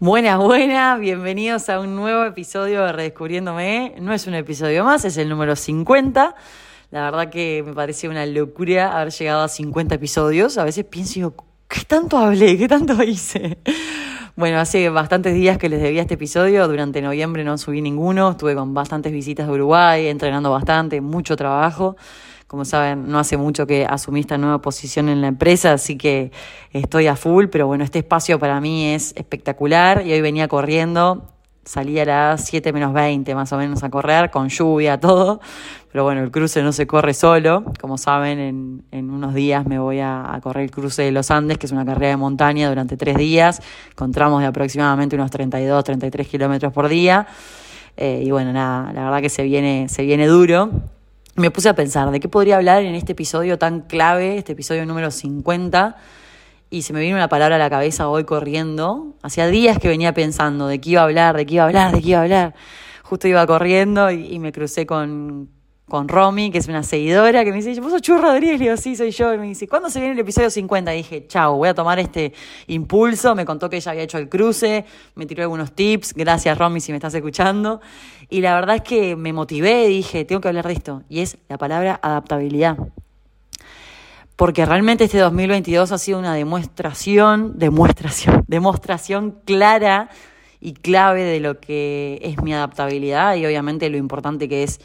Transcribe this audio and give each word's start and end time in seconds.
Buenas, 0.00 0.38
buenas, 0.38 1.00
bienvenidos 1.00 1.68
a 1.68 1.80
un 1.80 1.96
nuevo 1.96 2.24
episodio 2.24 2.84
de 2.84 2.92
Redescubriéndome. 2.92 3.96
No 4.00 4.12
es 4.12 4.28
un 4.28 4.34
episodio 4.34 4.84
más, 4.84 5.04
es 5.04 5.16
el 5.16 5.28
número 5.28 5.56
50. 5.56 6.36
La 6.92 7.02
verdad 7.02 7.30
que 7.30 7.64
me 7.66 7.74
parece 7.74 8.08
una 8.08 8.24
locura 8.24 8.96
haber 8.96 9.12
llegado 9.12 9.42
a 9.42 9.48
50 9.48 9.96
episodios. 9.96 10.56
A 10.56 10.62
veces 10.62 10.84
pienso, 10.84 11.14
digo, 11.14 11.34
¿qué 11.66 11.80
tanto 11.84 12.16
hablé? 12.16 12.56
¿Qué 12.56 12.68
tanto 12.68 13.02
hice? 13.02 13.58
Bueno, 14.36 14.60
hace 14.60 14.88
bastantes 14.88 15.34
días 15.34 15.58
que 15.58 15.68
les 15.68 15.82
debía 15.82 16.02
este 16.02 16.14
episodio. 16.14 16.68
Durante 16.68 17.02
noviembre 17.02 17.42
no 17.42 17.58
subí 17.58 17.80
ninguno. 17.80 18.30
Estuve 18.30 18.54
con 18.54 18.72
bastantes 18.72 19.12
visitas 19.12 19.48
de 19.48 19.52
Uruguay, 19.52 20.06
entrenando 20.06 20.52
bastante, 20.52 21.00
mucho 21.00 21.34
trabajo. 21.34 21.96
Como 22.48 22.64
saben, 22.64 23.08
no 23.08 23.18
hace 23.18 23.36
mucho 23.36 23.66
que 23.66 23.84
asumí 23.84 24.20
esta 24.20 24.38
nueva 24.38 24.62
posición 24.62 25.10
en 25.10 25.20
la 25.20 25.26
empresa, 25.26 25.74
así 25.74 25.98
que 25.98 26.32
estoy 26.72 27.06
a 27.06 27.14
full, 27.14 27.48
pero 27.48 27.66
bueno, 27.66 27.84
este 27.84 27.98
espacio 27.98 28.38
para 28.38 28.58
mí 28.58 28.86
es 28.86 29.12
espectacular. 29.16 30.06
Y 30.06 30.14
hoy 30.14 30.22
venía 30.22 30.48
corriendo, 30.48 31.26
salí 31.66 31.98
a 32.00 32.06
las 32.06 32.46
7 32.46 32.72
menos 32.72 32.94
20 32.94 33.34
más 33.34 33.52
o 33.52 33.58
menos 33.58 33.84
a 33.84 33.90
correr, 33.90 34.30
con 34.30 34.48
lluvia, 34.48 34.98
todo, 35.00 35.42
pero 35.92 36.04
bueno, 36.04 36.22
el 36.22 36.30
cruce 36.30 36.62
no 36.62 36.72
se 36.72 36.86
corre 36.86 37.12
solo, 37.12 37.64
como 37.82 37.98
saben, 37.98 38.82
en, 38.92 39.10
unos 39.10 39.34
días 39.34 39.66
me 39.66 39.78
voy 39.78 40.00
a, 40.00 40.40
correr 40.42 40.64
el 40.64 40.70
cruce 40.70 41.02
de 41.02 41.12
los 41.12 41.30
Andes, 41.30 41.58
que 41.58 41.66
es 41.66 41.72
una 41.72 41.84
carrera 41.84 42.12
de 42.12 42.16
montaña 42.16 42.70
durante 42.70 42.96
tres 42.96 43.18
días, 43.18 43.60
con 43.94 44.10
tramos 44.10 44.40
de 44.40 44.46
aproximadamente 44.46 45.16
unos 45.16 45.30
32, 45.30 45.84
33 45.84 46.26
kilómetros 46.26 46.72
por 46.72 46.88
día. 46.88 47.26
Eh, 47.98 48.22
y 48.24 48.30
bueno, 48.30 48.54
nada, 48.54 48.90
la 48.94 49.04
verdad 49.04 49.20
que 49.20 49.28
se 49.28 49.42
viene, 49.42 49.90
se 49.90 50.02
viene 50.02 50.26
duro 50.26 50.70
me 51.38 51.50
puse 51.50 51.68
a 51.68 51.74
pensar 51.74 52.10
de 52.10 52.20
qué 52.20 52.28
podría 52.28 52.56
hablar 52.56 52.82
en 52.82 52.94
este 52.94 53.12
episodio 53.12 53.58
tan 53.58 53.82
clave, 53.82 54.38
este 54.38 54.52
episodio 54.52 54.84
número 54.86 55.10
50, 55.10 55.96
y 56.70 56.82
se 56.82 56.92
me 56.92 57.00
vino 57.00 57.16
una 57.16 57.28
palabra 57.28 57.56
a 57.56 57.58
la 57.58 57.70
cabeza 57.70 58.08
hoy 58.08 58.24
corriendo. 58.24 59.14
Hacía 59.22 59.46
días 59.46 59.78
que 59.78 59.88
venía 59.88 60.12
pensando 60.12 60.66
de 60.66 60.80
qué 60.80 60.90
iba 60.90 61.00
a 61.00 61.04
hablar, 61.04 61.36
de 61.36 61.46
qué 61.46 61.54
iba 61.54 61.62
a 61.62 61.66
hablar, 61.66 61.92
de 61.92 62.02
qué 62.02 62.08
iba 62.10 62.18
a 62.18 62.22
hablar. 62.22 62.54
Justo 63.04 63.28
iba 63.28 63.46
corriendo 63.46 64.10
y 64.10 64.38
me 64.38 64.52
crucé 64.52 64.84
con, 64.84 65.48
con 65.88 66.08
Romy, 66.08 66.50
que 66.50 66.58
es 66.58 66.68
una 66.68 66.82
seguidora, 66.82 67.44
que 67.44 67.50
me 67.50 67.60
dice, 67.60 67.80
¿vos 67.80 67.90
sos 67.90 68.02
Chu 68.02 68.18
Rodríguez? 68.18 68.58
Le 68.58 68.66
digo, 68.66 68.76
sí, 68.76 68.94
soy 68.94 69.10
yo. 69.10 69.32
Y 69.34 69.38
me 69.38 69.46
dice, 69.46 69.66
¿cuándo 69.66 69.90
se 69.90 69.98
viene 70.00 70.14
el 70.14 70.18
episodio 70.20 70.50
50? 70.50 70.94
Y 70.94 70.98
dije, 70.98 71.26
chao, 71.26 71.56
voy 71.56 71.68
a 71.68 71.74
tomar 71.74 71.98
este 71.98 72.32
impulso. 72.66 73.34
Me 73.34 73.44
contó 73.44 73.70
que 73.70 73.76
ella 73.76 73.92
había 73.92 74.04
hecho 74.04 74.18
el 74.18 74.28
cruce, 74.28 74.84
me 75.14 75.26
tiró 75.26 75.42
algunos 75.42 75.72
tips. 75.72 76.14
Gracias, 76.14 76.56
Romy, 76.56 76.80
si 76.80 76.92
me 76.92 76.98
estás 76.98 77.14
escuchando. 77.14 77.80
Y 78.28 78.40
la 78.40 78.54
verdad 78.54 78.76
es 78.76 78.82
que 78.82 79.16
me 79.16 79.32
motivé 79.32 79.86
dije, 79.88 80.24
tengo 80.24 80.40
que 80.40 80.48
hablar 80.48 80.66
de 80.66 80.74
esto. 80.74 81.02
Y 81.08 81.20
es 81.20 81.38
la 81.48 81.58
palabra 81.58 81.98
adaptabilidad. 82.02 82.76
Porque 84.36 84.64
realmente 84.64 85.04
este 85.04 85.18
2022 85.18 85.90
ha 85.90 85.98
sido 85.98 86.18
una 86.18 86.34
demostración, 86.34 87.58
demostración, 87.58 88.44
demostración 88.48 89.40
clara 89.44 90.10
y 90.60 90.74
clave 90.74 91.24
de 91.24 91.40
lo 91.40 91.60
que 91.60 92.20
es 92.22 92.42
mi 92.42 92.52
adaptabilidad 92.52 93.36
y 93.36 93.46
obviamente 93.46 93.88
lo 93.90 93.96
importante 93.96 94.48
que 94.48 94.64
es 94.64 94.80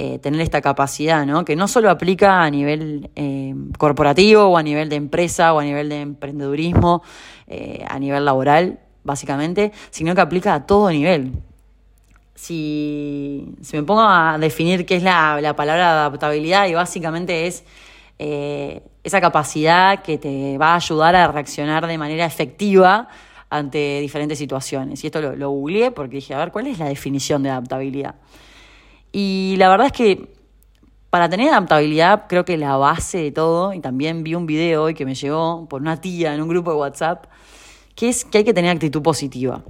eh, 0.00 0.20
tener 0.20 0.40
esta 0.42 0.60
capacidad, 0.60 1.26
¿no? 1.26 1.44
Que 1.44 1.56
no 1.56 1.66
solo 1.66 1.90
aplica 1.90 2.44
a 2.44 2.50
nivel 2.50 3.10
eh, 3.16 3.52
corporativo 3.78 4.44
o 4.44 4.56
a 4.56 4.62
nivel 4.62 4.88
de 4.88 4.94
empresa 4.94 5.52
o 5.52 5.58
a 5.58 5.64
nivel 5.64 5.88
de 5.88 6.02
emprendedurismo, 6.02 7.02
eh, 7.48 7.84
a 7.84 7.98
nivel 7.98 8.24
laboral, 8.24 8.78
básicamente, 9.02 9.72
sino 9.90 10.14
que 10.14 10.20
aplica 10.20 10.54
a 10.54 10.66
todo 10.66 10.88
nivel. 10.92 11.32
Si, 12.36 13.56
me 13.72 13.82
pongo 13.82 14.02
a 14.02 14.38
definir 14.38 14.86
qué 14.86 14.94
es 14.94 15.02
la, 15.02 15.40
la 15.40 15.56
palabra 15.56 15.90
adaptabilidad 15.90 16.68
y 16.68 16.74
básicamente 16.74 17.48
es 17.48 17.64
esa 18.20 19.20
capacidad 19.20 20.02
que 20.02 20.16
te 20.16 20.58
va 20.58 20.74
a 20.74 20.76
ayudar 20.76 21.16
a 21.16 21.26
reaccionar 21.26 21.88
de 21.88 21.98
manera 21.98 22.24
efectiva 22.24 23.08
ante 23.50 23.98
diferentes 24.00 24.38
situaciones. 24.38 25.02
Y 25.02 25.08
esto 25.08 25.20
lo, 25.20 25.34
lo 25.34 25.50
googleé 25.50 25.90
porque 25.90 26.16
dije, 26.16 26.34
a 26.34 26.38
ver, 26.38 26.52
¿cuál 26.52 26.68
es 26.68 26.78
la 26.78 26.86
definición 26.86 27.42
de 27.42 27.50
adaptabilidad? 27.50 28.14
Y 29.12 29.56
la 29.58 29.68
verdad 29.68 29.86
es 29.86 29.92
que 29.92 30.38
para 31.10 31.28
tener 31.28 31.48
adaptabilidad, 31.48 32.26
creo 32.28 32.44
que 32.44 32.56
la 32.58 32.76
base 32.76 33.18
de 33.18 33.32
todo, 33.32 33.72
y 33.72 33.80
también 33.80 34.22
vi 34.24 34.34
un 34.34 34.46
video 34.46 34.84
hoy 34.84 34.94
que 34.94 35.06
me 35.06 35.14
llegó 35.14 35.66
por 35.68 35.80
una 35.80 36.00
tía 36.00 36.34
en 36.34 36.42
un 36.42 36.48
grupo 36.48 36.70
de 36.70 36.76
WhatsApp, 36.76 37.26
que 37.94 38.08
es 38.10 38.24
que 38.24 38.38
hay 38.38 38.44
que 38.44 38.54
tener 38.54 38.70
actitud 38.70 39.02
positiva. 39.02 39.62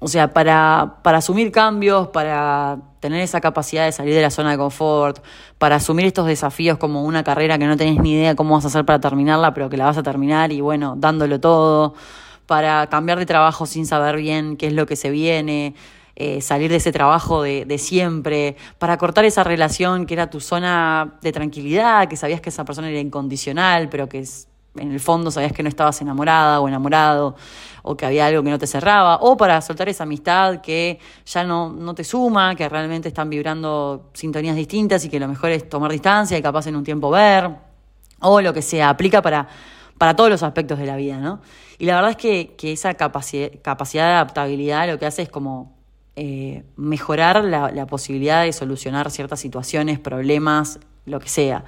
O 0.00 0.08
sea, 0.08 0.32
para, 0.32 0.96
para 1.02 1.18
asumir 1.18 1.52
cambios, 1.52 2.08
para 2.08 2.78
tener 3.00 3.20
esa 3.20 3.40
capacidad 3.40 3.84
de 3.84 3.92
salir 3.92 4.14
de 4.14 4.22
la 4.22 4.30
zona 4.30 4.50
de 4.50 4.56
confort, 4.56 5.22
para 5.58 5.76
asumir 5.76 6.06
estos 6.06 6.26
desafíos 6.26 6.78
como 6.78 7.04
una 7.04 7.22
carrera 7.22 7.58
que 7.58 7.66
no 7.66 7.76
tenés 7.76 8.00
ni 8.00 8.12
idea 8.12 8.34
cómo 8.34 8.54
vas 8.54 8.64
a 8.64 8.68
hacer 8.68 8.84
para 8.84 8.98
terminarla, 8.98 9.54
pero 9.54 9.68
que 9.68 9.76
la 9.76 9.84
vas 9.84 9.98
a 9.98 10.02
terminar 10.02 10.52
y 10.52 10.62
bueno, 10.62 10.94
dándolo 10.96 11.38
todo, 11.38 11.94
para 12.46 12.88
cambiar 12.88 13.18
de 13.18 13.26
trabajo 13.26 13.66
sin 13.66 13.86
saber 13.86 14.16
bien 14.16 14.56
qué 14.56 14.68
es 14.68 14.72
lo 14.72 14.86
que 14.86 14.96
se 14.96 15.10
viene, 15.10 15.74
eh, 16.22 16.42
salir 16.42 16.70
de 16.70 16.76
ese 16.76 16.92
trabajo 16.92 17.42
de, 17.42 17.78
siempre, 17.78 18.54
para 18.76 18.98
cortar 18.98 19.24
esa 19.24 19.42
relación 19.42 20.04
que 20.04 20.12
era 20.12 20.28
tu 20.28 20.38
zona 20.38 21.14
de 21.22 21.32
tranquilidad, 21.32 22.08
que 22.08 22.16
sabías 22.18 22.42
que 22.42 22.50
esa 22.50 22.62
persona 22.66 22.90
era 22.90 23.00
incondicional, 23.00 23.88
pero 23.88 24.06
que 24.06 24.22
en 24.76 24.92
el 24.92 25.00
fondo 25.00 25.30
sabías 25.30 25.54
que 25.54 25.62
no 25.62 25.70
estabas 25.70 25.98
enamorada 26.02 26.60
o 26.60 26.68
enamorado, 26.68 27.36
o 27.82 27.96
que 27.96 28.04
había 28.04 28.26
algo 28.26 28.42
que 28.42 28.50
no 28.50 28.58
te 28.58 28.66
cerraba, 28.66 29.16
o 29.22 29.38
para 29.38 29.62
soltar 29.62 29.88
esa 29.88 30.02
amistad 30.02 30.60
que 30.60 30.98
ya 31.24 31.42
no, 31.42 31.70
no 31.70 31.94
te 31.94 32.04
suma, 32.04 32.54
que 32.54 32.68
realmente 32.68 33.08
están 33.08 33.30
vibrando 33.30 34.10
sintonías 34.12 34.56
distintas 34.56 35.02
y 35.06 35.08
que 35.08 35.18
lo 35.18 35.26
mejor 35.26 35.52
es 35.52 35.70
tomar 35.70 35.90
distancia 35.90 36.36
y 36.36 36.42
capaz 36.42 36.66
en 36.66 36.76
un 36.76 36.84
tiempo 36.84 37.08
ver, 37.08 37.50
o 38.20 38.42
lo 38.42 38.52
que 38.52 38.60
sea, 38.60 38.90
aplica 38.90 39.22
para 39.22 39.48
para 39.96 40.16
todos 40.16 40.30
los 40.30 40.42
aspectos 40.42 40.78
de 40.78 40.86
la 40.86 40.96
vida, 40.96 41.18
¿no? 41.18 41.42
Y 41.78 41.84
la 41.84 41.96
verdad 41.96 42.12
es 42.12 42.16
que, 42.16 42.54
que 42.56 42.72
esa 42.72 42.94
capacidad, 42.94 43.50
capacidad 43.60 44.06
de 44.06 44.12
adaptabilidad 44.12 44.88
lo 44.88 44.98
que 44.98 45.04
hace 45.04 45.20
es 45.20 45.28
como 45.28 45.79
eh, 46.16 46.64
mejorar 46.76 47.44
la, 47.44 47.86
posibilidad 47.86 48.44
de 48.44 48.52
solucionar 48.52 49.10
ciertas 49.10 49.40
situaciones, 49.40 49.98
problemas, 49.98 50.80
lo 51.06 51.20
que 51.20 51.28
sea. 51.28 51.64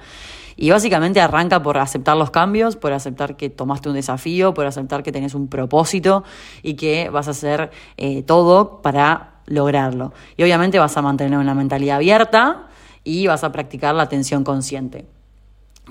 Y 0.55 0.69
básicamente 0.69 1.21
arranca 1.21 1.63
por 1.63 1.77
aceptar 1.77 2.15
los 2.17 2.29
cambios, 2.29 2.75
por 2.75 2.93
aceptar 2.93 3.35
que 3.35 3.49
tomaste 3.49 3.89
un 3.89 3.95
desafío, 3.95 4.53
por 4.53 4.65
aceptar 4.65 5.01
que 5.01 5.11
tenés 5.11 5.33
un 5.33 5.47
propósito 5.47 6.23
y 6.61 6.75
que 6.75 7.09
vas 7.09 7.27
a 7.27 7.31
hacer 7.31 7.71
eh, 7.97 8.21
todo 8.23 8.81
para 8.81 9.41
lograrlo. 9.47 10.13
Y 10.37 10.43
obviamente 10.43 10.77
vas 10.77 10.95
a 10.97 11.01
mantener 11.01 11.39
una 11.39 11.55
mentalidad 11.55 11.97
abierta 11.97 12.67
y 13.03 13.27
vas 13.27 13.43
a 13.43 13.51
practicar 13.51 13.95
la 13.95 14.03
atención 14.03 14.43
consciente. 14.43 15.05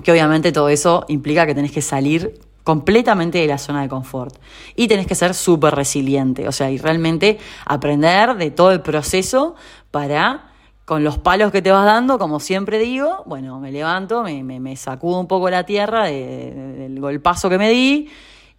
Que 0.05 0.13
obviamente 0.13 0.53
todo 0.53 0.69
eso 0.69 1.05
implica 1.09 1.47
que 1.47 1.55
tenés 1.55 1.73
que 1.73 1.83
salir 1.83 2.41
completamente 2.65 3.39
de 3.39 3.47
la 3.47 3.59
zona 3.59 3.83
de 3.83 3.89
confort. 3.89 4.37
Y 4.77 4.89
tenés 4.89 5.07
que 5.07 5.15
ser 5.15 5.35
súper 5.35 5.75
resiliente, 5.75 6.49
o 6.49 6.53
sea, 6.53 6.71
y 6.71 6.79
realmente 6.79 7.39
aprender 7.67 8.37
de 8.37 8.51
todo 8.51 8.73
el 8.73 8.81
proceso 8.81 9.55
para, 9.91 10.53
con 10.85 11.05
los 11.05 11.19
palos 11.19 11.53
que 11.53 11.63
te 11.63 11.71
vas 11.71 11.85
dando, 11.85 12.19
como 12.19 12.41
siempre 12.41 12.79
digo, 12.79 13.23
bueno, 13.27 13.59
me 13.61 13.73
levanto, 13.73 14.23
me, 14.23 14.43
me, 14.43 14.77
sacudo 14.77 15.19
un 15.19 15.27
poco 15.27 15.51
la 15.51 15.65
tierra 15.65 16.05
del 16.07 16.99
golpazo 17.01 17.49
que 17.49 17.59
me 17.59 17.71
di 17.71 18.09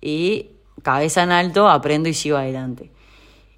y 0.02 0.50
cabeza 0.82 1.24
en 1.24 1.32
alto, 1.32 1.70
aprendo 1.70 2.10
y 2.10 2.14
sigo 2.14 2.38
adelante. 2.38 2.92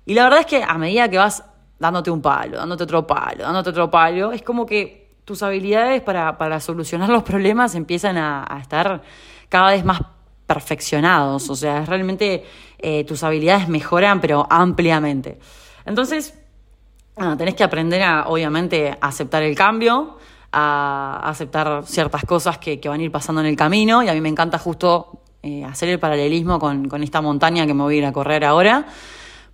Y 0.05 0.13
la 0.13 0.25
verdad 0.25 0.41
es 0.41 0.45
que 0.45 0.63
a 0.63 0.77
medida 0.77 1.09
que 1.09 1.17
vas 1.17 1.43
dándote 1.79 2.11
un 2.11 2.21
palo, 2.21 2.57
dándote 2.57 2.83
otro 2.83 3.07
palo, 3.07 3.43
dándote 3.43 3.71
otro 3.71 3.89
palo, 3.89 4.31
es 4.31 4.43
como 4.43 4.65
que 4.65 5.15
tus 5.25 5.41
habilidades 5.41 6.03
para, 6.03 6.37
para 6.37 6.59
solucionar 6.59 7.09
los 7.09 7.23
problemas 7.23 7.73
empiezan 7.73 8.17
a, 8.17 8.45
a 8.47 8.59
estar 8.59 9.01
cada 9.49 9.71
vez 9.71 9.83
más 9.83 10.01
perfeccionados, 10.47 11.49
o 11.49 11.55
sea, 11.55 11.85
realmente 11.85 12.45
eh, 12.79 13.03
tus 13.03 13.23
habilidades 13.23 13.67
mejoran, 13.67 14.21
pero 14.21 14.45
ampliamente. 14.49 15.39
Entonces, 15.85 16.33
tenés 17.37 17.55
que 17.55 17.63
aprender 17.63 18.01
a, 18.03 18.27
obviamente, 18.27 18.95
aceptar 19.01 19.43
el 19.43 19.55
cambio, 19.55 20.17
a 20.51 21.21
aceptar 21.23 21.83
ciertas 21.85 22.23
cosas 22.25 22.57
que, 22.57 22.79
van 22.85 22.99
a 22.99 23.03
ir 23.03 23.11
pasando 23.11 23.41
en 23.41 23.47
el 23.47 23.55
camino, 23.55 24.03
y 24.03 24.09
a 24.09 24.13
mí 24.13 24.21
me 24.21 24.29
encanta 24.29 24.57
justo 24.57 25.19
eh, 25.43 25.63
hacer 25.63 25.89
el 25.89 25.99
paralelismo 25.99 26.59
con, 26.59 26.87
con 26.87 27.03
esta 27.03 27.21
montaña 27.21 27.65
que 27.65 27.73
me 27.73 27.83
voy 27.83 27.95
a 27.95 27.97
ir 27.99 28.05
a 28.05 28.13
correr 28.13 28.45
ahora 28.45 28.85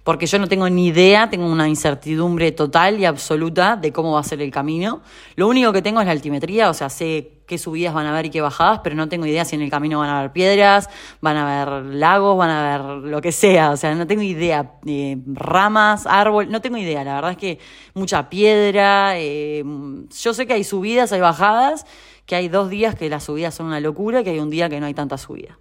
porque 0.03 0.25
yo 0.25 0.39
no 0.39 0.47
tengo 0.47 0.67
ni 0.69 0.87
idea, 0.87 1.29
tengo 1.29 1.45
una 1.45 1.67
incertidumbre 1.67 2.51
total 2.51 2.99
y 2.99 3.05
absoluta 3.05 3.75
de 3.75 3.93
cómo 3.93 4.13
va 4.13 4.19
a 4.19 4.23
ser 4.23 4.41
el 4.41 4.49
camino. 4.49 5.01
Lo 5.35 5.47
único 5.47 5.71
que 5.71 5.81
tengo 5.81 5.99
es 6.01 6.07
la 6.07 6.11
altimetría, 6.11 6.69
o 6.69 6.73
sea, 6.73 6.89
sé 6.89 7.41
qué 7.45 7.57
subidas 7.57 7.93
van 7.93 8.07
a 8.07 8.11
haber 8.11 8.27
y 8.27 8.29
qué 8.29 8.41
bajadas, 8.41 8.79
pero 8.83 8.95
no 8.95 9.09
tengo 9.09 9.25
idea 9.25 9.45
si 9.45 9.55
en 9.55 9.61
el 9.61 9.69
camino 9.69 9.99
van 9.99 10.09
a 10.09 10.19
haber 10.19 10.31
piedras, 10.31 10.89
van 11.19 11.37
a 11.37 11.63
haber 11.63 11.85
lagos, 11.95 12.37
van 12.37 12.49
a 12.49 12.75
haber 12.75 13.09
lo 13.09 13.21
que 13.21 13.31
sea, 13.31 13.71
o 13.71 13.77
sea, 13.77 13.93
no 13.93 14.07
tengo 14.07 14.23
idea, 14.23 14.71
eh, 14.85 15.17
ramas, 15.27 16.07
árbol, 16.07 16.49
no 16.49 16.61
tengo 16.61 16.77
idea, 16.77 17.03
la 17.03 17.15
verdad 17.15 17.31
es 17.31 17.37
que 17.37 17.59
mucha 17.93 18.29
piedra, 18.29 19.19
eh, 19.19 19.63
yo 20.09 20.33
sé 20.33 20.47
que 20.47 20.53
hay 20.53 20.63
subidas, 20.63 21.11
hay 21.11 21.19
bajadas, 21.19 21.85
que 22.25 22.35
hay 22.35 22.47
dos 22.47 22.69
días 22.69 22.95
que 22.95 23.09
las 23.09 23.25
subidas 23.25 23.53
son 23.53 23.67
una 23.67 23.79
locura, 23.79 24.23
que 24.23 24.31
hay 24.31 24.39
un 24.39 24.49
día 24.49 24.69
que 24.69 24.79
no 24.79 24.85
hay 24.85 24.93
tanta 24.93 25.17
subida. 25.17 25.59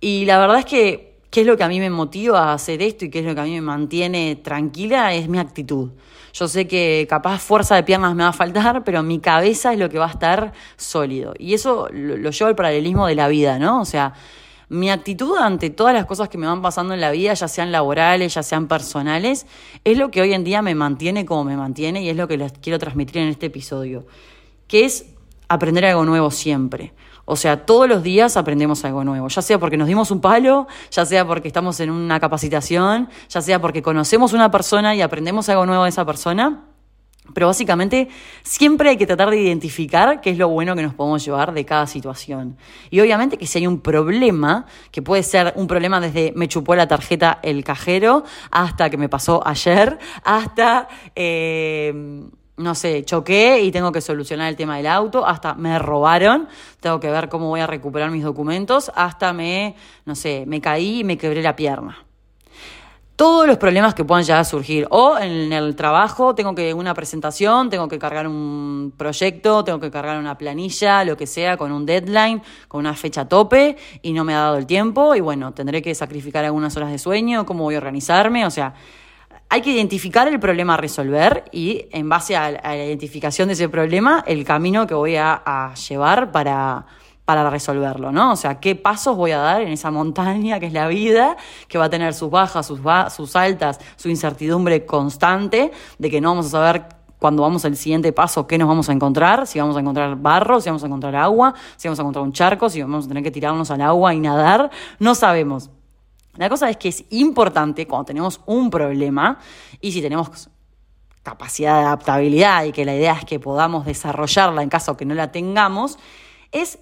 Y 0.00 0.24
la 0.26 0.38
verdad 0.38 0.58
es 0.58 0.64
que 0.66 1.13
qué 1.34 1.40
es 1.40 1.48
lo 1.48 1.56
que 1.56 1.64
a 1.64 1.68
mí 1.68 1.80
me 1.80 1.90
motiva 1.90 2.50
a 2.50 2.52
hacer 2.52 2.80
esto 2.80 3.06
y 3.06 3.10
qué 3.10 3.18
es 3.18 3.24
lo 3.24 3.34
que 3.34 3.40
a 3.40 3.44
mí 3.44 3.50
me 3.54 3.60
mantiene 3.60 4.36
tranquila 4.36 5.12
es 5.14 5.28
mi 5.28 5.40
actitud. 5.40 5.90
Yo 6.32 6.46
sé 6.46 6.68
que 6.68 7.08
capaz 7.10 7.40
fuerza 7.40 7.74
de 7.74 7.82
piernas 7.82 8.14
me 8.14 8.22
va 8.22 8.28
a 8.28 8.32
faltar, 8.32 8.84
pero 8.84 9.02
mi 9.02 9.18
cabeza 9.18 9.72
es 9.72 9.80
lo 9.80 9.90
que 9.90 9.98
va 9.98 10.06
a 10.06 10.10
estar 10.10 10.52
sólido. 10.76 11.34
Y 11.36 11.54
eso 11.54 11.88
lo, 11.90 12.30
llevo 12.30 12.46
al 12.46 12.54
paralelismo 12.54 13.08
de 13.08 13.16
la 13.16 13.26
vida, 13.26 13.58
¿no? 13.58 13.80
O 13.80 13.84
sea, 13.84 14.12
mi 14.68 14.92
actitud 14.92 15.36
ante 15.36 15.70
todas 15.70 15.92
las 15.92 16.06
cosas 16.06 16.28
que 16.28 16.38
me 16.38 16.46
van 16.46 16.62
pasando 16.62 16.94
en 16.94 17.00
la 17.00 17.10
vida, 17.10 17.34
ya 17.34 17.48
sean 17.48 17.72
laborales, 17.72 18.32
ya 18.32 18.44
sean 18.44 18.68
personales, 18.68 19.44
es 19.82 19.98
lo 19.98 20.12
que 20.12 20.20
hoy 20.20 20.34
en 20.34 20.44
día 20.44 20.62
me 20.62 20.76
mantiene 20.76 21.26
como 21.26 21.42
me 21.42 21.56
mantiene 21.56 22.00
y 22.00 22.10
es 22.10 22.16
lo 22.16 22.28
que 22.28 22.36
les 22.36 22.52
quiero 22.52 22.78
transmitir 22.78 23.16
en 23.16 23.26
este 23.26 23.46
episodio, 23.46 24.06
que 24.68 24.84
es 24.84 25.06
aprender 25.48 25.84
algo 25.84 26.04
nuevo 26.04 26.30
siempre. 26.30 26.92
O 27.24 27.36
sea, 27.36 27.64
todos 27.64 27.88
los 27.88 28.02
días 28.02 28.36
aprendemos 28.36 28.84
algo 28.84 29.04
nuevo, 29.04 29.28
ya 29.28 29.42
sea 29.42 29.58
porque 29.58 29.76
nos 29.76 29.88
dimos 29.88 30.10
un 30.10 30.20
palo, 30.20 30.66
ya 30.90 31.06
sea 31.06 31.26
porque 31.26 31.48
estamos 31.48 31.80
en 31.80 31.90
una 31.90 32.20
capacitación, 32.20 33.08
ya 33.28 33.40
sea 33.40 33.60
porque 33.60 33.82
conocemos 33.82 34.32
una 34.32 34.50
persona 34.50 34.94
y 34.94 35.02
aprendemos 35.02 35.48
algo 35.48 35.66
nuevo 35.66 35.84
de 35.84 35.90
esa 35.90 36.04
persona. 36.04 36.64
Pero 37.32 37.46
básicamente 37.46 38.08
siempre 38.42 38.90
hay 38.90 38.98
que 38.98 39.06
tratar 39.06 39.30
de 39.30 39.40
identificar 39.40 40.20
qué 40.20 40.28
es 40.28 40.36
lo 40.36 40.48
bueno 40.48 40.76
que 40.76 40.82
nos 40.82 40.92
podemos 40.92 41.24
llevar 41.24 41.54
de 41.54 41.64
cada 41.64 41.86
situación. 41.86 42.58
Y 42.90 43.00
obviamente 43.00 43.38
que 43.38 43.46
si 43.46 43.58
hay 43.58 43.66
un 43.66 43.80
problema, 43.80 44.66
que 44.90 45.00
puede 45.00 45.22
ser 45.22 45.54
un 45.56 45.66
problema 45.66 46.00
desde 46.00 46.34
me 46.36 46.48
chupó 46.48 46.74
la 46.74 46.86
tarjeta 46.86 47.38
el 47.42 47.64
cajero, 47.64 48.24
hasta 48.50 48.90
que 48.90 48.98
me 48.98 49.08
pasó 49.08 49.42
ayer, 49.46 49.98
hasta... 50.22 50.88
Eh, 51.16 52.28
no 52.56 52.74
sé, 52.74 53.04
choqué 53.04 53.60
y 53.62 53.72
tengo 53.72 53.90
que 53.90 54.00
solucionar 54.00 54.48
el 54.48 54.56
tema 54.56 54.76
del 54.76 54.86
auto, 54.86 55.26
hasta 55.26 55.54
me 55.54 55.78
robaron, 55.78 56.48
tengo 56.80 57.00
que 57.00 57.10
ver 57.10 57.28
cómo 57.28 57.48
voy 57.48 57.60
a 57.60 57.66
recuperar 57.66 58.10
mis 58.10 58.22
documentos, 58.22 58.92
hasta 58.94 59.32
me, 59.32 59.74
no 60.04 60.14
sé, 60.14 60.44
me 60.46 60.60
caí 60.60 61.00
y 61.00 61.04
me 61.04 61.18
quebré 61.18 61.42
la 61.42 61.56
pierna. 61.56 61.98
Todos 63.16 63.46
los 63.46 63.58
problemas 63.58 63.94
que 63.94 64.04
puedan 64.04 64.24
llegar 64.24 64.44
surgir, 64.44 64.88
o 64.90 65.16
en 65.16 65.52
el 65.52 65.76
trabajo 65.76 66.34
tengo 66.34 66.52
que 66.52 66.74
una 66.74 66.94
presentación, 66.94 67.70
tengo 67.70 67.86
que 67.86 67.96
cargar 67.96 68.26
un 68.26 68.92
proyecto, 68.96 69.62
tengo 69.62 69.78
que 69.78 69.88
cargar 69.88 70.18
una 70.18 70.36
planilla, 70.36 71.04
lo 71.04 71.16
que 71.16 71.28
sea, 71.28 71.56
con 71.56 71.70
un 71.70 71.86
deadline, 71.86 72.42
con 72.66 72.80
una 72.80 72.94
fecha 72.94 73.28
tope, 73.28 73.76
y 74.02 74.12
no 74.12 74.24
me 74.24 74.34
ha 74.34 74.40
dado 74.40 74.56
el 74.56 74.66
tiempo, 74.66 75.14
y 75.14 75.20
bueno, 75.20 75.52
tendré 75.52 75.80
que 75.80 75.94
sacrificar 75.94 76.44
algunas 76.44 76.76
horas 76.76 76.90
de 76.90 76.98
sueño, 76.98 77.46
cómo 77.46 77.62
voy 77.62 77.76
a 77.76 77.78
organizarme, 77.78 78.46
o 78.46 78.50
sea, 78.50 78.74
hay 79.48 79.60
que 79.60 79.70
identificar 79.70 80.26
el 80.28 80.40
problema 80.40 80.74
a 80.74 80.76
resolver 80.76 81.44
y 81.52 81.86
en 81.92 82.08
base 82.08 82.36
a, 82.36 82.50
la 82.50 82.76
identificación 82.76 83.48
de 83.48 83.54
ese 83.54 83.68
problema, 83.68 84.24
el 84.26 84.44
camino 84.44 84.86
que 84.86 84.94
voy 84.94 85.16
a, 85.16 85.72
llevar 85.88 86.32
para, 86.32 86.86
para 87.24 87.48
resolverlo, 87.50 88.10
¿no? 88.10 88.32
O 88.32 88.36
sea, 88.36 88.58
qué 88.58 88.74
pasos 88.74 89.16
voy 89.16 89.30
a 89.30 89.38
dar 89.38 89.62
en 89.62 89.68
esa 89.68 89.90
montaña 89.90 90.58
que 90.58 90.66
es 90.66 90.72
la 90.72 90.88
vida, 90.88 91.36
que 91.68 91.78
va 91.78 91.84
a 91.84 91.90
tener 91.90 92.14
sus 92.14 92.30
bajas, 92.30 92.66
sus, 92.66 92.80
sus 93.14 93.36
altas, 93.36 93.80
su 93.96 94.08
incertidumbre 94.08 94.84
constante, 94.86 95.70
de 95.98 96.10
que 96.10 96.20
no 96.20 96.30
vamos 96.30 96.46
a 96.46 96.50
saber 96.50 96.84
cuando 97.24 97.42
vamos 97.42 97.64
al 97.64 97.74
siguiente 97.76 98.12
paso 98.12 98.46
qué 98.46 98.58
nos 98.58 98.68
vamos 98.68 98.88
a 98.90 98.92
encontrar, 98.92 99.46
si 99.46 99.58
vamos 99.58 99.76
a 99.76 99.80
encontrar 99.80 100.16
barro, 100.16 100.60
si 100.60 100.68
vamos 100.68 100.82
a 100.82 100.86
encontrar 100.86 101.16
agua, 101.16 101.54
si 101.76 101.88
vamos 101.88 101.98
a 101.98 102.02
encontrar 102.02 102.22
un 102.22 102.32
charco, 102.32 102.68
si 102.68 102.82
vamos 102.82 103.06
a 103.06 103.08
tener 103.08 103.22
que 103.22 103.30
tirarnos 103.30 103.70
al 103.70 103.80
agua 103.80 104.12
y 104.12 104.20
nadar, 104.20 104.70
no 104.98 105.14
sabemos. 105.14 105.70
La 106.36 106.48
cosa 106.48 106.68
es 106.68 106.76
que 106.76 106.88
es 106.88 107.04
importante 107.10 107.86
cuando 107.86 108.06
tenemos 108.06 108.40
un 108.46 108.70
problema 108.70 109.38
y 109.80 109.92
si 109.92 110.02
tenemos 110.02 110.50
capacidad 111.22 111.80
de 111.80 111.86
adaptabilidad 111.86 112.64
y 112.64 112.72
que 112.72 112.84
la 112.84 112.94
idea 112.94 113.14
es 113.14 113.24
que 113.24 113.40
podamos 113.40 113.86
desarrollarla 113.86 114.62
en 114.62 114.68
caso 114.68 114.96
que 114.96 115.04
no 115.04 115.14
la 115.14 115.32
tengamos, 115.32 115.98
es 116.52 116.78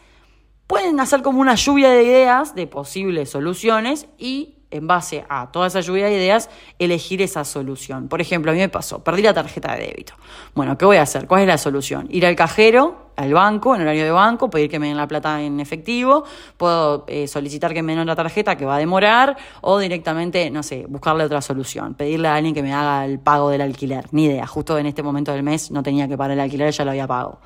pueden 0.66 0.98
hacer 1.00 1.22
como 1.22 1.40
una 1.40 1.54
lluvia 1.54 1.90
de 1.90 2.02
ideas 2.02 2.54
de 2.54 2.66
posibles 2.66 3.30
soluciones 3.30 4.06
y 4.18 4.61
en 4.72 4.86
base 4.86 5.24
a 5.28 5.52
toda 5.52 5.68
esa 5.68 5.80
lluvia 5.80 6.06
de 6.06 6.14
ideas, 6.14 6.50
elegir 6.78 7.22
esa 7.22 7.44
solución. 7.44 8.08
Por 8.08 8.20
ejemplo, 8.20 8.50
a 8.50 8.54
mí 8.54 8.60
me 8.60 8.68
pasó, 8.68 9.04
perdí 9.04 9.22
la 9.22 9.34
tarjeta 9.34 9.74
de 9.74 9.86
débito. 9.86 10.14
Bueno, 10.54 10.76
¿qué 10.76 10.84
voy 10.84 10.96
a 10.96 11.02
hacer? 11.02 11.26
¿Cuál 11.26 11.42
es 11.42 11.48
la 11.48 11.58
solución? 11.58 12.08
Ir 12.10 12.26
al 12.26 12.34
cajero, 12.34 13.10
al 13.16 13.32
banco, 13.34 13.74
en 13.74 13.82
horario 13.82 14.04
de 14.04 14.10
banco, 14.10 14.50
pedir 14.50 14.70
que 14.70 14.78
me 14.78 14.88
den 14.88 14.96
la 14.96 15.06
plata 15.06 15.40
en 15.42 15.60
efectivo, 15.60 16.24
puedo 16.56 17.04
eh, 17.06 17.28
solicitar 17.28 17.74
que 17.74 17.82
me 17.82 17.94
den 17.94 18.06
la 18.06 18.16
tarjeta 18.16 18.56
que 18.56 18.64
va 18.64 18.76
a 18.76 18.78
demorar, 18.78 19.36
o 19.60 19.78
directamente, 19.78 20.50
no 20.50 20.62
sé, 20.62 20.86
buscarle 20.88 21.24
otra 21.24 21.40
solución, 21.40 21.94
pedirle 21.94 22.28
a 22.28 22.36
alguien 22.36 22.54
que 22.54 22.62
me 22.62 22.72
haga 22.72 23.04
el 23.04 23.18
pago 23.18 23.50
del 23.50 23.60
alquiler. 23.60 24.06
Ni 24.12 24.24
idea, 24.24 24.46
justo 24.46 24.78
en 24.78 24.86
este 24.86 25.02
momento 25.02 25.32
del 25.32 25.42
mes 25.42 25.70
no 25.70 25.82
tenía 25.82 26.08
que 26.08 26.16
pagar 26.16 26.32
el 26.32 26.40
alquiler, 26.40 26.72
ya 26.72 26.84
lo 26.84 26.90
había 26.90 27.06
pagado. 27.06 27.38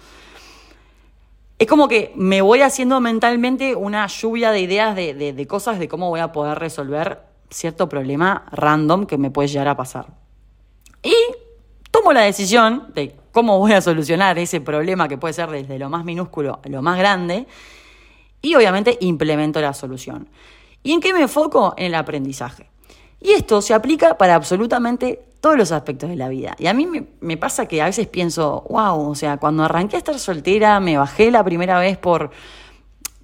Es 1.58 1.67
como 1.67 1.88
que 1.88 2.12
me 2.17 2.43
voy 2.43 2.61
haciendo 2.61 3.00
mentalmente 3.00 3.75
una 3.75 4.06
lluvia 4.08 4.50
de 4.50 4.61
ideas 4.61 4.94
de, 4.94 5.14
de, 5.14 5.47
cosas 5.47 5.79
de 5.79 5.88
cómo 5.88 6.11
voy 6.11 6.20
a 6.20 6.32
poder 6.32 6.58
resolver 6.58 7.23
cierto 7.49 7.88
problema 7.88 8.47
random 8.53 9.06
que 9.06 9.17
me 9.17 9.31
puede 9.31 9.49
llegar 9.49 9.69
a 9.69 9.76
pasar. 9.76 10.06
Y 11.03 11.14
tomo 11.91 12.12
la 12.12 12.23
decisión 12.23 12.93
de 12.94 13.17
cómo 13.32 13.58
voy 13.58 13.73
a 13.73 13.81
solucionar 13.81 14.38
ese 14.38 14.61
problema 14.61 15.08
que 15.08 15.17
puede 15.17 15.32
ser 15.32 15.49
desde 15.50 15.79
lo 15.79 15.88
más 15.88 16.05
minúsculo 16.05 16.61
a 16.62 16.69
lo 16.69 16.82
más 16.82 16.99
grande 16.99 17.47
y 18.43 18.55
obviamente 18.55 18.99
implemento 19.00 19.61
la 19.61 19.73
solución. 19.73 20.29
¿Y 20.82 20.93
en 20.93 21.00
qué 21.00 21.14
me 21.14 21.23
enfoco? 21.23 21.73
En 21.79 21.87
el 21.87 21.94
aprendizaje. 21.94 22.69
Y 23.20 23.31
esto 23.31 23.62
se 23.62 23.73
aplica 23.73 24.19
para 24.19 24.35
absolutamente 24.35 25.23
todos 25.46 25.56
los 25.56 25.70
aspectos 25.70 26.10
de 26.10 26.16
la 26.16 26.28
vida. 26.28 26.56
Y 26.58 26.66
a 26.66 26.75
mí 26.75 26.88
me, 27.20 27.37
pasa 27.37 27.66
que 27.66 27.81
a 27.81 27.84
veces 27.84 28.08
pienso, 28.08 28.64
wow, 28.69 29.10
o 29.10 29.14
sea, 29.14 29.37
cuando 29.37 29.62
arranqué 29.62 29.94
a 29.94 29.98
estar 30.00 30.19
soltera, 30.19 30.81
me 30.81 30.98
bajé 30.98 31.31
la 31.31 31.44
primera 31.44 31.78
vez 31.78 31.96
por, 31.98 32.32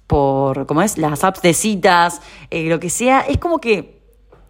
por 0.07 0.65
¿cómo 0.65 0.81
es? 0.81 0.97
Las 0.97 1.25
apps 1.25 1.41
de 1.41 1.53
citas, 1.53 2.21
eh, 2.49 2.69
lo 2.69 2.79
que 2.79 2.89
sea, 2.89 3.25
es 3.27 3.39
como 3.39 3.59
que 3.59 3.99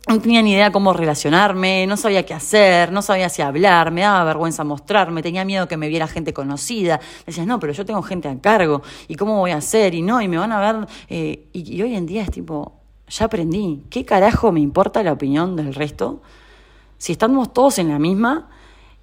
no 0.08 0.22
tenía 0.22 0.44
ni 0.44 0.52
idea 0.52 0.72
cómo 0.72 0.94
relacionarme, 0.94 1.88
no 1.88 1.98
sabía 1.98 2.28
qué 2.28 2.36
hacer, 2.36 2.92
no 2.92 3.02
sabía 3.02 3.28
si 3.28 3.42
hablar, 3.42 3.90
me 3.90 4.02
daba 4.02 4.24
vergüenza 4.24 4.64
mostrarme, 4.64 5.24
tenía 5.24 5.44
miedo 5.44 5.68
que 5.68 5.76
me 5.76 5.88
viera 5.88 6.06
gente 6.06 6.32
conocida. 6.32 7.00
Decías, 7.26 7.48
no, 7.48 7.60
pero 7.60 7.74
yo 7.74 7.88
tengo 7.88 8.04
gente 8.04 8.28
a 8.28 8.40
cargo, 8.40 8.84
¿y 9.08 9.16
cómo 9.16 9.40
voy 9.40 9.50
a 9.50 9.58
hacer? 9.58 9.96
Y 9.96 10.04
no, 10.04 10.22
y 10.22 10.28
me 10.28 10.38
van 10.38 10.52
a 10.52 10.60
ver. 10.60 10.88
Eh, 11.10 11.48
y 11.54 11.82
hoy 11.82 11.96
en 11.96 12.06
día 12.06 12.22
es 12.22 12.30
tipo, 12.30 12.82
ya 13.08 13.26
aprendí. 13.26 13.82
¿Qué 13.90 14.06
carajo 14.06 14.52
me 14.52 14.60
importa 14.60 15.02
la 15.02 15.14
opinión 15.14 15.56
del 15.56 15.74
resto? 15.74 16.22
Si 17.04 17.12
estamos 17.12 17.52
todos 17.52 17.80
en 17.80 17.90
la 17.90 18.00
misma, 18.00 18.48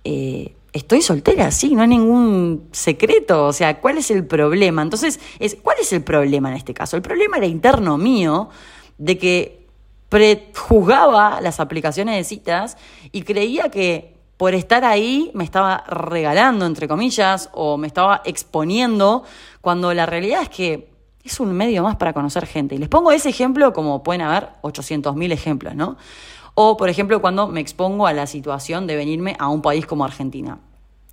eh, 0.05 0.55
estoy 0.73 1.03
soltera, 1.03 1.51
sí, 1.51 1.75
no 1.75 1.83
hay 1.83 1.89
ningún 1.89 2.71
secreto. 2.73 3.49
O 3.49 3.53
sea, 3.53 3.79
¿cuál 3.79 3.99
es 3.99 4.11
el 4.11 4.25
problema? 4.25 4.81
Entonces, 4.81 5.21
es, 5.39 5.59
¿cuál 5.63 5.77
es 5.79 5.93
el 5.93 6.03
problema 6.03 6.49
en 6.49 6.57
este 6.57 6.73
caso? 6.73 6.97
El 6.97 7.03
problema 7.03 7.37
era 7.37 7.45
interno 7.45 7.99
mío 7.99 8.49
de 8.97 9.19
que 9.19 9.67
prejuzgaba 10.09 11.43
las 11.43 11.61
aplicaciones 11.61 12.17
de 12.17 12.25
citas 12.25 12.79
y 13.13 13.21
creía 13.21 13.69
que 13.69 14.17
por 14.39 14.55
estar 14.55 14.83
ahí 14.87 15.31
me 15.35 15.45
estaba 15.45 15.85
regalando, 15.87 16.65
entre 16.65 16.89
comillas, 16.89 17.51
o 17.53 17.77
me 17.77 17.87
estaba 17.87 18.23
exponiendo, 18.25 19.25
cuando 19.61 19.93
la 19.93 20.07
realidad 20.07 20.41
es 20.41 20.49
que 20.49 20.89
es 21.23 21.39
un 21.39 21.53
medio 21.53 21.83
más 21.83 21.97
para 21.97 22.15
conocer 22.15 22.47
gente. 22.47 22.77
Y 22.77 22.79
les 22.79 22.89
pongo 22.89 23.13
ese 23.13 23.29
ejemplo 23.29 23.75
como 23.75 24.03
pueden 24.03 24.23
haber 24.23 24.49
800.000 24.63 25.33
ejemplos, 25.33 25.75
¿no? 25.75 25.99
O, 26.55 26.77
por 26.77 26.89
ejemplo, 26.89 27.21
cuando 27.21 27.49
me 27.49 27.61
expongo 27.61 28.07
a 28.07 28.13
la 28.13 28.27
situación 28.27 28.87
de 28.87 28.97
venirme 28.97 29.37
a 29.39 29.49
un 29.49 29.63
país 29.63 29.87
como 29.87 30.05
Argentina. 30.05 30.59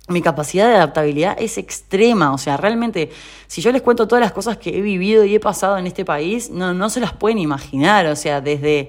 Mi 0.08 0.22
capacidad 0.22 0.68
de 0.68 0.76
adaptabilidad 0.76 1.36
es 1.38 1.58
extrema, 1.58 2.32
o 2.32 2.38
sea, 2.38 2.56
realmente, 2.56 3.10
si 3.46 3.60
yo 3.60 3.70
les 3.72 3.82
cuento 3.82 4.08
todas 4.08 4.22
las 4.22 4.32
cosas 4.32 4.56
que 4.56 4.76
he 4.76 4.80
vivido 4.80 5.24
y 5.24 5.34
he 5.34 5.40
pasado 5.40 5.76
en 5.76 5.86
este 5.86 6.06
país, 6.06 6.48
no, 6.48 6.72
no 6.72 6.88
se 6.88 7.00
las 7.00 7.12
pueden 7.12 7.38
imaginar, 7.38 8.06
o 8.06 8.16
sea, 8.16 8.40
desde 8.40 8.88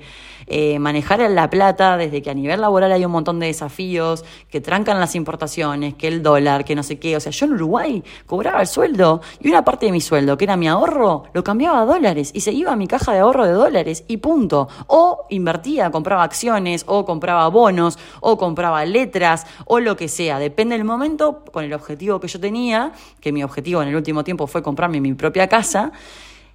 eh, 0.51 0.79
manejar 0.79 1.19
la 1.19 1.49
plata 1.49 1.95
desde 1.95 2.23
que 2.23 2.31
a 2.31 2.33
nivel 2.33 2.59
laboral 2.59 2.91
hay 2.91 3.05
un 3.05 3.11
montón 3.11 3.39
de 3.39 3.45
desafíos, 3.45 4.25
que 4.49 4.61
trancan 4.61 4.99
las 4.99 5.13
importaciones, 5.13 5.93
que 5.93 6.07
el 6.07 6.23
dólar, 6.23 6.65
que 6.65 6.75
no 6.75 6.81
sé 6.81 6.97
qué. 6.97 7.15
O 7.15 7.19
sea, 7.19 7.31
yo 7.31 7.45
en 7.45 7.53
Uruguay 7.53 8.03
cobraba 8.25 8.59
el 8.61 8.67
sueldo 8.67 9.21
y 9.39 9.49
una 9.49 9.63
parte 9.63 9.85
de 9.85 9.91
mi 9.91 10.01
sueldo, 10.01 10.37
que 10.37 10.45
era 10.45 10.57
mi 10.57 10.67
ahorro, 10.67 11.25
lo 11.33 11.43
cambiaba 11.43 11.81
a 11.81 11.85
dólares 11.85 12.31
y 12.33 12.41
se 12.41 12.51
iba 12.51 12.71
a 12.71 12.75
mi 12.75 12.87
caja 12.87 13.13
de 13.13 13.19
ahorro 13.19 13.45
de 13.45 13.51
dólares 13.51 14.03
y 14.07 14.17
punto. 14.17 14.67
O 14.87 15.27
invertía, 15.29 15.91
compraba 15.91 16.23
acciones, 16.23 16.83
o 16.87 17.05
compraba 17.05 17.47
bonos, 17.49 17.99
o 18.19 18.37
compraba 18.37 18.83
letras, 18.85 19.45
o 19.65 19.79
lo 19.79 19.95
que 19.95 20.07
sea. 20.07 20.39
Depende 20.39 20.75
del 20.75 20.83
momento, 20.83 21.43
con 21.51 21.63
el 21.63 21.73
objetivo 21.73 22.19
que 22.19 22.27
yo 22.27 22.39
tenía, 22.39 22.91
que 23.21 23.31
mi 23.31 23.43
objetivo 23.43 23.83
en 23.83 23.89
el 23.89 23.95
último 23.95 24.23
tiempo 24.23 24.47
fue 24.47 24.63
comprarme 24.63 24.99
mi 24.99 25.13
propia 25.13 25.47
casa, 25.47 25.91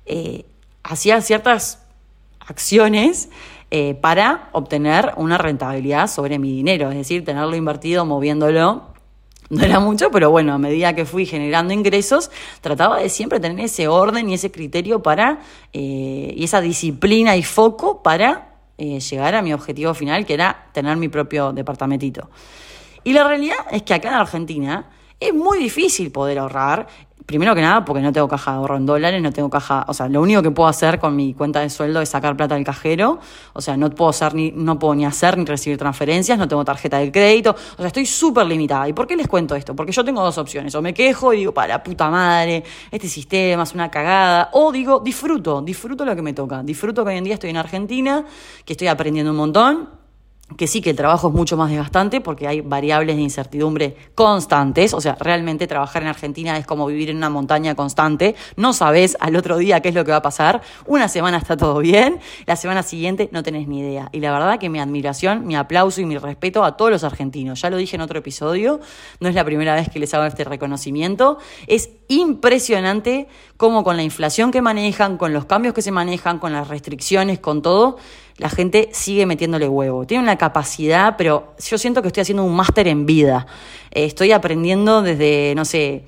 eh, 0.04 0.44
hacía 0.82 1.20
ciertas 1.20 1.80
acciones 2.40 3.28
eh, 3.76 3.96
para 3.96 4.50
obtener 4.52 5.14
una 5.16 5.36
rentabilidad 5.36 6.06
sobre 6.06 6.38
mi 6.38 6.52
dinero, 6.52 6.92
es 6.92 6.96
decir, 6.96 7.24
tenerlo 7.24 7.56
invertido 7.56 8.06
moviéndolo. 8.06 8.94
No 9.50 9.64
era 9.64 9.80
mucho, 9.80 10.12
pero 10.12 10.30
bueno, 10.30 10.52
a 10.52 10.58
medida 10.58 10.94
que 10.94 11.04
fui 11.04 11.26
generando 11.26 11.74
ingresos, 11.74 12.30
trataba 12.60 13.00
de 13.00 13.08
siempre 13.08 13.40
tener 13.40 13.64
ese 13.64 13.88
orden 13.88 14.30
y 14.30 14.34
ese 14.34 14.52
criterio 14.52 15.02
para, 15.02 15.40
eh, 15.72 16.32
y 16.36 16.44
esa 16.44 16.60
disciplina 16.60 17.36
y 17.36 17.42
foco 17.42 18.00
para 18.00 18.58
eh, 18.78 19.00
llegar 19.00 19.34
a 19.34 19.42
mi 19.42 19.52
objetivo 19.52 19.92
final, 19.92 20.24
que 20.24 20.34
era 20.34 20.68
tener 20.70 20.96
mi 20.96 21.08
propio 21.08 21.52
departamentito. 21.52 22.30
Y 23.02 23.12
la 23.12 23.26
realidad 23.26 23.56
es 23.72 23.82
que 23.82 23.94
acá 23.94 24.10
en 24.10 24.14
Argentina 24.14 24.88
es 25.18 25.34
muy 25.34 25.58
difícil 25.58 26.12
poder 26.12 26.38
ahorrar 26.38 26.86
Primero 27.26 27.54
que 27.54 27.62
nada, 27.62 27.86
porque 27.86 28.02
no 28.02 28.12
tengo 28.12 28.28
caja 28.28 28.50
de 28.50 28.56
ahorro 28.58 28.76
en 28.76 28.84
dólares, 28.84 29.22
no 29.22 29.32
tengo 29.32 29.48
caja, 29.48 29.86
o 29.88 29.94
sea, 29.94 30.10
lo 30.10 30.20
único 30.20 30.42
que 30.42 30.50
puedo 30.50 30.68
hacer 30.68 30.98
con 30.98 31.16
mi 31.16 31.32
cuenta 31.32 31.60
de 31.60 31.70
sueldo 31.70 32.02
es 32.02 32.10
sacar 32.10 32.36
plata 32.36 32.54
del 32.54 32.64
cajero, 32.64 33.18
o 33.54 33.62
sea, 33.62 33.78
no 33.78 33.88
puedo 33.88 34.10
hacer 34.10 34.34
ni, 34.34 34.50
no 34.50 34.78
puedo 34.78 34.94
ni 34.94 35.06
hacer 35.06 35.38
ni 35.38 35.46
recibir 35.46 35.78
transferencias, 35.78 36.38
no 36.38 36.46
tengo 36.46 36.62
tarjeta 36.66 36.98
de 36.98 37.10
crédito, 37.10 37.52
o 37.52 37.76
sea, 37.78 37.86
estoy 37.86 38.04
súper 38.04 38.46
limitada. 38.46 38.86
¿Y 38.90 38.92
por 38.92 39.06
qué 39.06 39.16
les 39.16 39.26
cuento 39.26 39.56
esto? 39.56 39.74
Porque 39.74 39.90
yo 39.90 40.04
tengo 40.04 40.22
dos 40.22 40.36
opciones, 40.36 40.74
o 40.74 40.82
me 40.82 40.92
quejo 40.92 41.32
y 41.32 41.38
digo, 41.38 41.54
para 41.54 41.82
puta 41.82 42.10
madre, 42.10 42.62
este 42.90 43.08
sistema 43.08 43.62
es 43.62 43.72
una 43.72 43.90
cagada, 43.90 44.50
o 44.52 44.70
digo, 44.70 45.00
disfruto, 45.00 45.62
disfruto 45.62 46.04
lo 46.04 46.14
que 46.14 46.20
me 46.20 46.34
toca, 46.34 46.62
disfruto 46.62 47.04
que 47.04 47.12
hoy 47.12 47.16
en 47.16 47.24
día 47.24 47.34
estoy 47.34 47.48
en 47.48 47.56
Argentina, 47.56 48.26
que 48.66 48.74
estoy 48.74 48.88
aprendiendo 48.88 49.30
un 49.30 49.38
montón, 49.38 50.03
que 50.58 50.66
sí 50.66 50.82
que 50.82 50.90
el 50.90 50.96
trabajo 50.96 51.28
es 51.28 51.34
mucho 51.34 51.56
más 51.56 51.70
desgastante 51.70 52.20
porque 52.20 52.46
hay 52.46 52.60
variables 52.60 53.16
de 53.16 53.22
incertidumbre 53.22 53.96
constantes, 54.14 54.92
o 54.92 55.00
sea, 55.00 55.16
realmente 55.18 55.66
trabajar 55.66 56.02
en 56.02 56.08
Argentina 56.08 56.58
es 56.58 56.66
como 56.66 56.86
vivir 56.86 57.08
en 57.08 57.16
una 57.16 57.30
montaña 57.30 57.74
constante, 57.74 58.36
no 58.56 58.74
sabes 58.74 59.16
al 59.20 59.36
otro 59.36 59.56
día 59.56 59.80
qué 59.80 59.88
es 59.88 59.94
lo 59.94 60.04
que 60.04 60.10
va 60.10 60.18
a 60.18 60.22
pasar, 60.22 60.60
una 60.86 61.08
semana 61.08 61.38
está 61.38 61.56
todo 61.56 61.78
bien, 61.78 62.20
la 62.44 62.56
semana 62.56 62.82
siguiente 62.82 63.30
no 63.32 63.42
tenés 63.42 63.66
ni 63.68 63.80
idea. 63.80 64.10
Y 64.12 64.20
la 64.20 64.32
verdad 64.32 64.58
que 64.58 64.68
mi 64.68 64.80
admiración, 64.80 65.46
mi 65.46 65.56
aplauso 65.56 66.02
y 66.02 66.04
mi 66.04 66.18
respeto 66.18 66.62
a 66.62 66.76
todos 66.76 66.90
los 66.90 67.04
argentinos, 67.04 67.62
ya 67.62 67.70
lo 67.70 67.78
dije 67.78 67.96
en 67.96 68.02
otro 68.02 68.18
episodio, 68.18 68.80
no 69.20 69.28
es 69.30 69.34
la 69.34 69.44
primera 69.44 69.74
vez 69.74 69.88
que 69.88 69.98
les 69.98 70.12
hago 70.12 70.24
este 70.24 70.44
reconocimiento, 70.44 71.38
es 71.66 71.90
impresionante 72.08 73.28
cómo 73.56 73.82
con 73.82 73.96
la 73.96 74.02
inflación 74.02 74.50
que 74.50 74.60
manejan, 74.60 75.16
con 75.16 75.32
los 75.32 75.46
cambios 75.46 75.74
que 75.74 75.80
se 75.82 75.90
manejan, 75.90 76.38
con 76.38 76.52
las 76.52 76.68
restricciones, 76.68 77.38
con 77.38 77.62
todo, 77.62 77.96
la 78.36 78.48
gente 78.48 78.88
sigue 78.92 79.26
metiéndole 79.26 79.68
huevo. 79.68 80.06
Tiene 80.06 80.24
una 80.24 80.36
capacidad, 80.36 81.16
pero 81.16 81.54
yo 81.58 81.78
siento 81.78 82.02
que 82.02 82.08
estoy 82.08 82.22
haciendo 82.22 82.44
un 82.44 82.54
máster 82.54 82.88
en 82.88 83.06
vida. 83.06 83.46
Eh, 83.90 84.04
estoy 84.04 84.32
aprendiendo 84.32 85.02
desde, 85.02 85.54
no 85.54 85.64
sé, 85.64 86.04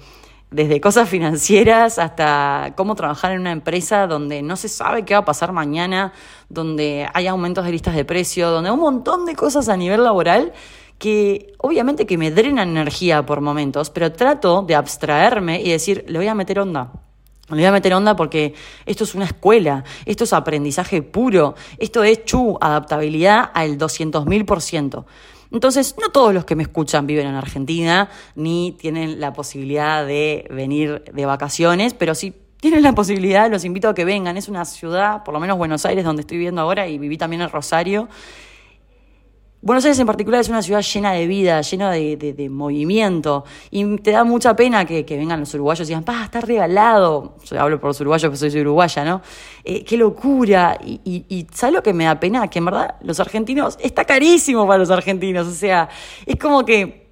desde 0.50 0.80
cosas 0.80 1.08
financieras 1.08 1.98
hasta 1.98 2.72
cómo 2.76 2.94
trabajar 2.94 3.32
en 3.32 3.40
una 3.40 3.52
empresa 3.52 4.06
donde 4.06 4.42
no 4.42 4.56
se 4.56 4.68
sabe 4.68 5.04
qué 5.04 5.14
va 5.14 5.20
a 5.20 5.24
pasar 5.24 5.52
mañana, 5.52 6.12
donde 6.48 7.08
hay 7.14 7.26
aumentos 7.26 7.64
de 7.64 7.72
listas 7.72 7.94
de 7.94 8.04
precio, 8.04 8.50
donde 8.50 8.70
hay 8.70 8.74
un 8.74 8.80
montón 8.80 9.24
de 9.26 9.34
cosas 9.34 9.68
a 9.68 9.76
nivel 9.76 10.02
laboral 10.02 10.52
que 10.98 11.52
obviamente 11.58 12.06
que 12.06 12.16
me 12.16 12.30
drenan 12.30 12.70
energía 12.70 13.24
por 13.26 13.40
momentos, 13.40 13.90
pero 13.90 14.12
trato 14.12 14.62
de 14.62 14.74
abstraerme 14.74 15.60
y 15.60 15.70
decir, 15.70 16.04
le 16.08 16.18
voy 16.18 16.28
a 16.28 16.34
meter 16.34 16.58
onda. 16.58 16.90
Le 17.48 17.56
voy 17.56 17.64
a 17.64 17.72
meter 17.72 17.94
onda 17.94 18.16
porque 18.16 18.54
esto 18.86 19.04
es 19.04 19.14
una 19.14 19.24
escuela, 19.24 19.84
esto 20.04 20.24
es 20.24 20.32
aprendizaje 20.32 21.02
puro, 21.02 21.54
esto 21.78 22.02
es 22.02 22.24
chu, 22.24 22.58
adaptabilidad 22.60 23.50
al 23.54 23.78
200.000%. 23.78 25.04
Entonces, 25.52 25.94
no 26.00 26.08
todos 26.10 26.34
los 26.34 26.44
que 26.44 26.56
me 26.56 26.64
escuchan 26.64 27.06
viven 27.06 27.28
en 27.28 27.34
Argentina, 27.36 28.10
ni 28.34 28.72
tienen 28.72 29.20
la 29.20 29.32
posibilidad 29.32 30.04
de 30.04 30.48
venir 30.50 31.04
de 31.12 31.26
vacaciones, 31.26 31.94
pero 31.94 32.16
si 32.16 32.34
tienen 32.60 32.82
la 32.82 32.94
posibilidad, 32.94 33.48
los 33.48 33.64
invito 33.64 33.88
a 33.88 33.94
que 33.94 34.04
vengan. 34.04 34.36
Es 34.36 34.48
una 34.48 34.64
ciudad, 34.64 35.22
por 35.22 35.32
lo 35.32 35.38
menos 35.38 35.56
Buenos 35.56 35.86
Aires, 35.86 36.04
donde 36.04 36.22
estoy 36.22 36.38
viviendo 36.38 36.60
ahora, 36.60 36.88
y 36.88 36.98
viví 36.98 37.16
también 37.16 37.42
en 37.42 37.50
Rosario, 37.50 38.08
Buenos 39.66 39.84
Aires 39.84 39.98
en 39.98 40.06
particular 40.06 40.40
es 40.40 40.48
una 40.48 40.62
ciudad 40.62 40.80
llena 40.80 41.10
de 41.10 41.26
vida, 41.26 41.60
llena 41.60 41.90
de, 41.90 42.48
movimiento, 42.48 43.44
y 43.72 43.96
te 43.96 44.12
da 44.12 44.22
mucha 44.22 44.54
pena 44.54 44.84
que, 44.84 45.02
vengan 45.02 45.40
los 45.40 45.52
uruguayos 45.54 45.88
y 45.88 45.90
digan, 45.90 46.04
pa, 46.04 46.22
está 46.22 46.40
regalado. 46.40 47.34
Yo 47.42 47.60
hablo 47.60 47.80
por 47.80 47.88
los 47.88 48.00
uruguayos, 48.00 48.30
porque 48.30 48.48
soy 48.48 48.60
uruguaya, 48.60 49.04
¿no? 49.04 49.22
Eh, 49.64 49.84
qué 49.84 49.96
locura. 49.96 50.78
Y, 50.84 51.00
y, 51.04 51.48
¿sabes 51.52 51.74
lo 51.74 51.82
que 51.82 51.92
me 51.92 52.04
da 52.04 52.20
pena? 52.20 52.46
Que 52.46 52.60
en 52.60 52.64
verdad 52.66 52.94
los 53.00 53.18
argentinos, 53.18 53.76
está 53.80 54.04
carísimo 54.04 54.68
para 54.68 54.78
los 54.78 54.90
argentinos, 54.92 55.48
o 55.48 55.52
sea, 55.52 55.88
es 56.24 56.36
como 56.36 56.64
que 56.64 57.06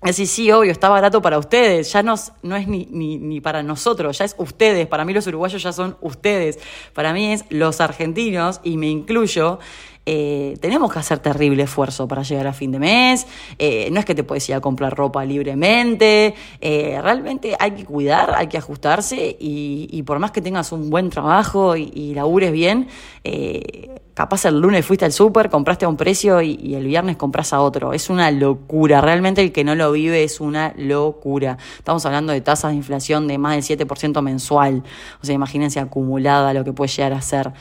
Así, 0.00 0.26
sí, 0.26 0.48
obvio, 0.52 0.70
está 0.70 0.88
barato 0.88 1.20
para 1.20 1.40
ustedes, 1.40 1.92
ya 1.92 2.04
no, 2.04 2.14
no 2.44 2.54
es 2.54 2.68
ni, 2.68 2.86
ni, 2.88 3.18
ni, 3.18 3.40
para 3.40 3.64
nosotros, 3.64 4.16
ya 4.16 4.26
es 4.26 4.36
ustedes, 4.38 4.86
para 4.86 5.04
mí 5.04 5.12
los 5.12 5.26
uruguayos 5.26 5.60
ya 5.60 5.72
son 5.72 5.96
ustedes, 6.00 6.60
para 6.94 7.12
mí 7.12 7.32
es 7.32 7.44
los 7.50 7.80
argentinos, 7.80 8.60
y 8.62 8.76
me 8.76 8.86
incluyo, 8.86 9.58
eh, 10.10 10.56
tenemos 10.62 10.90
que 10.90 10.98
hacer 10.98 11.18
terrible 11.18 11.64
esfuerzo 11.64 12.08
para 12.08 12.22
llegar 12.22 12.46
a 12.46 12.54
fin 12.54 12.72
de 12.72 12.78
mes, 12.78 13.26
eh, 13.58 13.90
no 13.92 14.00
es 14.00 14.06
que 14.06 14.14
te 14.14 14.24
puedes 14.24 14.48
ir 14.48 14.54
a 14.54 14.60
comprar 14.62 14.96
ropa 14.96 15.22
libremente, 15.22 16.34
eh, 16.62 16.98
realmente 17.02 17.54
hay 17.60 17.72
que 17.72 17.84
cuidar, 17.84 18.32
hay 18.34 18.46
que 18.46 18.56
ajustarse 18.56 19.36
y, 19.38 20.02
por 20.04 20.18
más 20.18 20.30
que 20.30 20.40
tengas 20.40 20.72
un 20.72 20.88
buen 20.88 21.10
trabajo 21.10 21.76
y, 21.76 21.92
y 21.94 22.14
labures 22.14 22.52
bien, 22.52 22.88
capaz 24.14 24.46
el 24.46 24.58
lunes 24.58 24.86
fuiste 24.86 25.04
al 25.04 25.12
súper, 25.12 25.50
compraste 25.50 25.84
a 25.84 25.88
un 25.90 25.98
precio 25.98 26.40
y, 26.40 26.58
y, 26.60 26.74
el 26.74 26.86
viernes 26.86 27.18
compras 27.18 27.52
a 27.52 27.60
otro. 27.60 27.92
Es 27.92 28.08
una 28.08 28.30
locura, 28.30 29.02
realmente 29.02 29.42
el 29.42 29.52
que 29.52 29.62
no 29.62 29.74
lo 29.74 29.92
vive 29.92 30.24
es 30.24 30.40
una 30.40 30.72
locura. 30.78 31.58
Estamos 31.76 32.06
hablando 32.06 32.32
de 32.32 32.40
tasas 32.40 32.70
de 32.70 32.78
inflación 32.78 33.28
de 33.28 33.36
más 33.36 33.68
del 33.68 33.78
7% 33.78 34.22
mensual, 34.22 34.82
o 35.22 35.26
sea, 35.26 35.34
imagínense 35.34 35.80
acumulada 35.80 36.54
lo 36.54 36.64
que 36.64 36.72
puede 36.72 36.90
llegar 36.90 37.12
a 37.12 37.20
ser. 37.20 37.52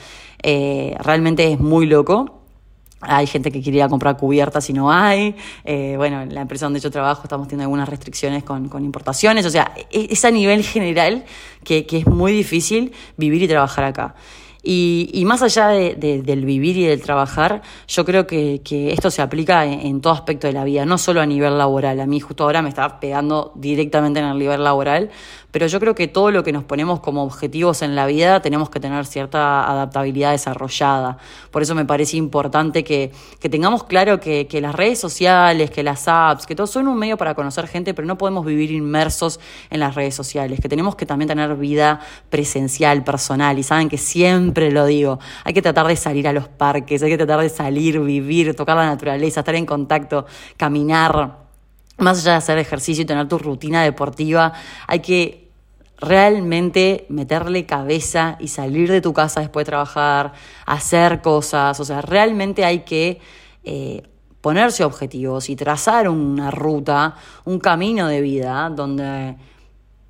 Realmente 0.43 1.51
es 1.51 1.59
muy 1.59 1.85
loco. 1.85 2.37
Hay 2.99 3.27
gente 3.27 3.51
que 3.51 3.61
quería 3.61 3.87
comprar 3.87 4.17
cubiertas 4.17 4.69
y 4.71 4.73
no 4.73 4.91
hay. 4.91 5.35
Eh, 5.63 5.93
bueno, 5.97 6.21
en 6.21 6.33
la 6.33 6.41
empresa 6.41 6.65
donde 6.65 6.79
yo 6.79 6.89
trabajo 6.89 7.23
estamos 7.23 7.47
teniendo 7.47 7.63
algunas 7.63 7.87
restricciones 7.87 8.43
con, 8.43 8.69
con 8.69 8.83
importaciones. 8.83 9.45
O 9.45 9.51
sea, 9.51 9.71
e, 9.91 10.07
es 10.09 10.25
a 10.25 10.31
nivel 10.31 10.63
general 10.63 11.23
que, 11.63 11.85
que, 11.85 11.99
es 11.99 12.07
muy 12.07 12.31
difícil 12.31 12.91
vivir 13.15 13.43
y 13.43 13.47
trabajar 13.47 13.83
acá. 13.83 14.15
Y, 14.63 15.23
más 15.25 15.41
allá 15.41 15.69
de, 15.69 15.95
del 15.95 16.45
vivir 16.45 16.77
y 16.77 16.85
del 16.85 17.01
trabajar, 17.01 17.61
yo 17.87 18.03
creo 18.05 18.27
que, 18.27 18.61
que 18.63 18.91
esto 18.91 19.11
se 19.11 19.21
aplica 19.21 19.65
en, 19.65 19.79
en, 19.79 20.01
todo 20.01 20.13
aspecto 20.13 20.47
de 20.47 20.53
la 20.53 20.63
vida, 20.63 20.85
no 20.85 20.97
solo 20.97 21.21
a 21.21 21.25
nivel 21.25 21.57
laboral. 21.57 21.99
A 21.99 22.05
mí 22.05 22.19
justo 22.19 22.43
ahora 22.43 22.61
me 22.61 22.69
está 22.69 22.99
pegando 22.99 23.51
directamente 23.55 24.19
en 24.19 24.25
el 24.25 24.37
nivel 24.37 24.63
laboral, 24.63 25.09
pero 25.51 25.67
yo 25.67 25.79
creo 25.79 25.95
que 25.95 26.07
todo 26.07 26.31
lo 26.31 26.43
que 26.43 26.51
nos 26.51 26.63
ponemos 26.65 26.99
como 26.99 27.23
objetivos 27.23 27.81
en 27.81 27.95
la 27.95 28.05
vida 28.05 28.41
tenemos 28.41 28.69
que 28.69 28.79
tener 28.79 29.05
cierta 29.05 29.69
adaptabilidad 29.69 30.31
desarrollada. 30.31 31.17
Por 31.51 31.61
eso 31.61 31.73
me 31.73 31.85
parece 31.85 32.17
importante 32.17 32.83
que, 32.83 33.11
que 33.39 33.49
tengamos 33.49 33.83
claro 33.85 34.19
que, 34.19 34.47
que, 34.47 34.59
las 34.59 34.75
redes 34.75 34.99
sociales, 34.99 35.71
que 35.71 35.83
las 35.83 36.07
apps, 36.07 36.45
que 36.45 36.55
todo 36.55 36.67
son 36.67 36.87
un 36.87 36.97
medio 36.97 37.17
para 37.17 37.33
conocer 37.33 37.67
gente, 37.67 37.93
pero 37.93 38.07
no 38.07 38.17
podemos 38.17 38.45
vivir 38.45 38.71
inmersos 38.71 39.39
en 39.69 39.79
las 39.79 39.95
redes 39.95 40.13
sociales, 40.13 40.59
que 40.59 40.69
tenemos 40.69 40.95
que 40.95 41.05
también 41.05 41.29
tener 41.29 41.55
vida 41.55 42.01
presencial, 42.29 43.03
personal. 43.03 43.57
Y 43.57 43.63
saben 43.63 43.87
que 43.89 43.97
siempre 43.97 44.46
lo 44.55 44.85
digo, 44.85 45.19
hay 45.43 45.53
que 45.53 45.61
tratar 45.61 45.87
de 45.87 45.95
salir 45.95 46.27
a 46.27 46.33
los 46.33 46.47
parques, 46.47 47.01
hay 47.03 47.09
que 47.09 47.17
tratar 47.17 47.41
de 47.41 47.49
salir, 47.49 47.99
vivir, 47.99 48.55
tocar 48.55 48.77
la 48.77 48.85
naturaleza, 48.85 49.41
estar 49.41 49.55
en 49.55 49.65
contacto, 49.65 50.25
caminar. 50.57 51.45
Más 51.97 52.19
allá 52.19 52.31
de 52.33 52.37
hacer 52.37 52.57
ejercicio 52.59 53.03
y 53.03 53.05
tener 53.05 53.27
tu 53.27 53.39
rutina 53.39 53.83
deportiva, 53.83 54.53
hay 54.85 54.99
que 54.99 55.47
realmente 55.99 57.05
meterle 57.09 57.65
cabeza 57.65 58.37
y 58.39 58.49
salir 58.49 58.91
de 58.91 59.01
tu 59.01 59.13
casa 59.13 59.39
después 59.39 59.65
de 59.65 59.71
trabajar, 59.71 60.33
hacer 60.65 61.21
cosas, 61.21 61.79
o 61.79 61.85
sea, 61.85 62.01
realmente 62.01 62.65
hay 62.65 62.81
que 62.81 63.19
eh, 63.63 64.03
ponerse 64.41 64.83
objetivos 64.83 65.49
y 65.49 65.55
trazar 65.55 66.07
una 66.07 66.51
ruta, 66.51 67.15
un 67.45 67.59
camino 67.59 68.07
de 68.07 68.21
vida 68.21 68.69
donde 68.69 69.35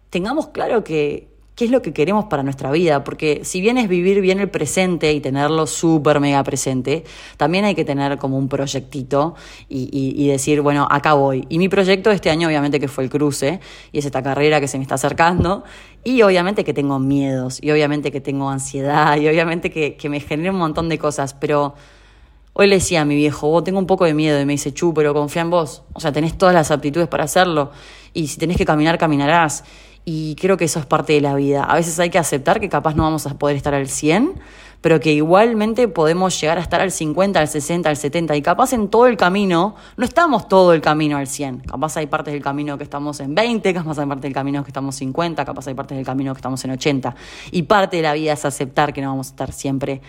tengamos 0.09 0.47
claro 0.47 0.83
que 0.83 1.36
qué 1.57 1.65
es 1.65 1.71
lo 1.71 1.81
que 1.81 1.91
queremos 1.91 2.25
para 2.25 2.43
nuestra 2.43 2.69
vida, 2.69 3.03
porque 3.03 3.41
si 3.43 3.61
bien 3.61 3.79
es 3.79 3.89
vivir 3.89 4.21
bien 4.21 4.39
el 4.39 4.47
presente 4.47 5.11
y 5.13 5.19
tenerlo 5.19 5.65
súper 5.65 6.19
mega 6.19 6.43
presente, 6.43 7.03
también 7.35 7.65
hay 7.65 7.73
que 7.73 7.83
tener 7.83 8.19
como 8.19 8.37
un 8.37 8.47
proyectito 8.47 9.33
y, 9.67 10.27
decir, 10.27 10.61
bueno, 10.61 10.87
acá 10.89 11.13
voy. 11.13 11.47
Y 11.49 11.57
mi 11.57 11.67
proyecto 11.67 12.11
este 12.11 12.29
año 12.29 12.47
obviamente 12.47 12.79
que 12.79 12.87
fue 12.87 13.05
el 13.05 13.09
cruce, 13.09 13.59
y 13.91 13.97
es 13.97 14.05
esta 14.05 14.21
carrera 14.21 14.59
que 14.59 14.67
se 14.67 14.77
me 14.77 14.83
está 14.83 14.95
acercando, 14.95 15.63
y 16.03 16.21
obviamente 16.21 16.63
que 16.63 16.75
tengo 16.75 16.99
miedos, 16.99 17.57
y 17.59 17.71
obviamente 17.71 18.11
que 18.11 18.21
tengo 18.21 18.51
ansiedad, 18.51 19.17
y 19.17 19.27
obviamente 19.27 19.71
que, 19.71 19.95
que 19.95 20.09
me 20.09 20.19
genera 20.19 20.51
un 20.51 20.59
montón 20.59 20.87
de 20.87 20.99
cosas, 20.99 21.33
pero... 21.33 21.73
Hoy 22.59 22.65
le 22.65 22.77
decía 22.77 23.01
a 23.01 23.05
mi 23.05 23.15
viejo, 23.15 23.47
vos 23.49 23.63
tengo 23.63 23.77
un 23.77 23.85
poco 23.85 24.05
de 24.05 24.15
miedo 24.15 24.41
y 24.41 24.45
me 24.45 24.53
dice, 24.53 24.73
Chu, 24.73 24.91
pero 24.91 25.13
confía 25.13 25.43
en 25.43 25.51
vos. 25.51 25.83
O 25.93 25.99
sea, 25.99 26.11
tenés 26.11 26.35
todas 26.39 26.55
las 26.55 26.71
aptitudes 26.71 27.07
para 27.07 27.25
hacerlo. 27.25 27.69
Y 28.15 28.29
si 28.29 28.39
tenés 28.39 28.57
que 28.57 28.65
caminar, 28.65 28.97
caminarás. 28.97 29.63
Y 30.09 30.35
creo 30.35 30.55
que 30.55 30.63
eso 30.63 30.79
es 30.79 30.85
parte 30.85 31.11
de 31.11 31.19
la 31.19 31.35
vida. 31.35 31.65
A 31.65 31.75
veces 31.75 31.99
hay 31.99 32.09
que 32.09 32.17
aceptar 32.17 32.61
que 32.61 32.69
capaz 32.69 32.95
no 32.95 33.03
vamos 33.03 33.27
a 33.27 33.37
poder 33.37 33.57
estar 33.57 33.73
al 33.73 33.89
100, 33.89 34.39
pero 34.79 35.01
que 35.01 35.11
igualmente 35.11 35.89
podemos 35.89 36.39
llegar 36.39 36.57
a 36.57 36.61
estar 36.61 36.79
al 36.79 36.91
50, 36.91 37.37
al 37.37 37.49
60, 37.49 37.89
al 37.89 37.97
70. 37.97 38.33
Y 38.37 38.41
capaz 38.41 38.71
en 38.71 38.87
todo 38.87 39.07
el 39.07 39.17
camino, 39.17 39.75
no 39.97 40.05
estamos 40.05 40.47
todo 40.47 40.71
el 40.71 40.79
camino 40.79 41.17
al 41.17 41.27
100. 41.27 41.59
Capaz 41.59 41.97
hay 41.97 42.07
partes 42.07 42.33
del 42.33 42.41
camino 42.41 42.77
que 42.77 42.85
estamos 42.85 43.19
en 43.19 43.35
20, 43.35 43.73
capaz 43.73 43.99
hay 43.99 44.05
partes 44.05 44.23
del 44.23 44.33
camino 44.33 44.63
que 44.63 44.69
estamos 44.69 44.95
en 44.95 45.09
50, 45.09 45.43
capaz 45.43 45.67
hay 45.67 45.73
partes 45.73 45.97
del 45.97 46.05
camino 46.05 46.33
que 46.33 46.37
estamos 46.37 46.63
en 46.63 46.71
80. 46.71 47.13
Y 47.51 47.63
parte 47.63 47.97
de 47.97 48.03
la 48.03 48.13
vida 48.13 48.31
es 48.31 48.45
aceptar 48.45 48.93
que 48.93 49.01
no 49.01 49.09
vamos 49.09 49.27
a 49.27 49.31
estar 49.31 49.51
siempre 49.51 49.99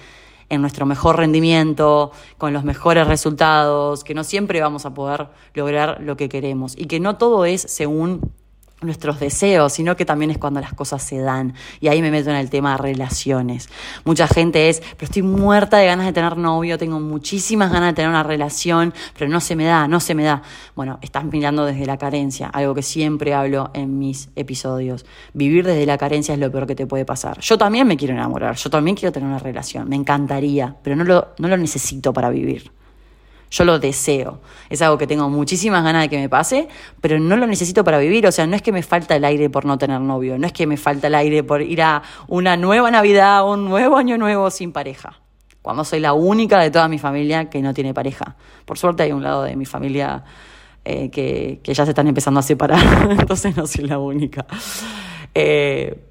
en 0.49 0.61
nuestro 0.61 0.87
mejor 0.87 1.17
rendimiento, 1.17 2.13
con 2.37 2.53
los 2.53 2.63
mejores 2.63 3.09
resultados, 3.09 4.05
que 4.05 4.15
no 4.15 4.23
siempre 4.23 4.61
vamos 4.61 4.87
a 4.87 4.95
poder 4.95 5.27
lograr 5.55 6.01
lo 6.01 6.17
que 6.17 6.29
queremos 6.29 6.79
y 6.79 6.87
que 6.87 7.01
no 7.01 7.17
todo 7.17 7.47
es 7.47 7.63
según 7.63 8.33
nuestros 8.81 9.19
deseos, 9.19 9.73
sino 9.73 9.97
que 9.97 10.05
también 10.05 10.31
es 10.31 10.39
cuando 10.39 10.61
las 10.61 10.73
cosas 10.73 11.03
se 11.03 11.19
dan. 11.19 11.55
Y 11.81 11.89
ahí 11.89 12.01
me 12.01 12.11
meto 12.11 12.31
en 12.31 12.37
el 12.37 12.51
tema 12.51 12.73
de 12.73 12.79
relaciones. 12.79 13.69
Mucha 14.05 14.29
gente 14.29 14.69
es, 14.69 14.81
pero 14.81 15.05
estoy 15.05 15.23
muerta 15.23 15.79
de 15.79 15.87
ganas 15.87 16.07
de 16.07 16.13
tener 16.13 16.37
novio, 16.37 16.79
tengo 16.79 17.01
muchísimas 17.01 17.73
ganas 17.73 17.91
de 17.91 17.95
tener 17.95 18.11
una 18.11 18.23
relación, 18.23 18.95
pero 19.17 19.31
no 19.31 19.41
se 19.41 19.57
me 19.57 19.65
da, 19.65 19.89
no 19.89 20.01
se 20.01 20.15
me 20.15 20.25
da. 20.25 20.43
Bueno, 20.77 20.99
estás 21.03 21.25
mirando 21.25 21.65
desde 21.65 21.87
la 21.87 21.97
carencia, 21.97 22.49
algo 22.49 22.75
que 22.75 22.83
siempre 22.83 23.35
hablo 23.35 23.71
en 23.75 23.99
mis 23.99 24.31
episodios. 24.37 25.05
Vivir 25.33 25.67
desde 25.67 25.87
la 25.87 25.99
carencia 25.99 26.35
es 26.35 26.41
lo 26.41 26.51
peor 26.51 26.67
que 26.67 26.75
te 26.75 26.87
puede 26.87 27.05
pasar. 27.05 27.41
Yo 27.41 27.59
también 27.59 27.87
me 27.87 27.97
quiero 27.97 28.15
enamorar, 28.15 28.57
yo 28.57 28.71
también 28.71 28.97
quiero 28.97 29.13
tener 29.13 29.29
una 29.29 29.39
relación, 29.39 29.89
me 29.89 29.97
encantaría, 29.97 30.77
pero 30.83 30.95
no 30.97 31.05
lo, 31.05 31.29
no 31.39 31.49
lo 31.49 31.57
necesito 31.57 32.13
para 32.13 32.31
vivir. 32.31 32.78
Yo 33.51 33.65
lo 33.65 33.79
deseo. 33.79 34.41
Es 34.69 34.83
algo 34.83 34.99
que 34.99 35.07
tengo 35.07 35.29
muchísimas 35.29 35.83
ganas 35.83 36.03
de 36.03 36.09
que 36.09 36.19
me 36.19 36.29
pase, 36.29 36.69
pero 37.01 37.19
no 37.19 37.37
lo 37.37 37.47
necesito 37.47 37.85
para 37.85 37.99
vivir. 37.99 38.27
O 38.27 38.33
sea, 38.33 38.47
no 38.47 38.57
es 38.57 38.63
que 38.63 38.73
me 38.73 38.83
falta 38.83 39.17
el 39.17 39.25
aire 39.25 39.49
por 39.51 39.65
no 39.65 39.79
tener 39.79 40.01
novio, 40.01 40.39
no 40.39 40.47
es 40.47 40.53
que 40.53 40.67
me 40.67 40.77
falta 40.77 41.07
el 41.07 41.15
aire 41.15 41.43
por 41.43 41.63
ir 41.63 41.83
a 41.83 42.03
una 42.27 42.57
nueva 42.57 42.91
Navidad, 42.91 43.49
un 43.49 43.65
nuevo 43.65 43.97
año 43.97 44.19
nuevo 44.19 44.51
sin 44.51 44.73
pareja. 44.73 45.21
Cuando 45.63 45.85
soy 45.85 46.01
la 46.01 46.13
única 46.13 46.59
de 46.61 46.71
toda 46.71 46.89
mi 46.89 46.99
familia 46.99 47.51
que 47.51 47.61
no 47.61 47.75
tiene 47.75 47.93
pareja. 47.93 48.37
Por 48.65 48.79
suerte 48.79 49.03
hay 49.03 49.13
un 49.13 49.23
lado 49.23 49.43
de 49.43 49.57
mi 49.57 49.67
familia 49.67 50.25
eh, 50.85 51.11
que, 51.11 51.61
ya 51.65 51.85
se 51.85 51.91
están 51.91 52.07
empezando 52.07 52.41
a 52.41 52.43
separar, 52.43 53.11
entonces 53.11 53.57
no 53.57 53.67
soy 53.67 53.85
la 53.85 53.99
única. 53.99 54.47
Eh, 55.35 56.05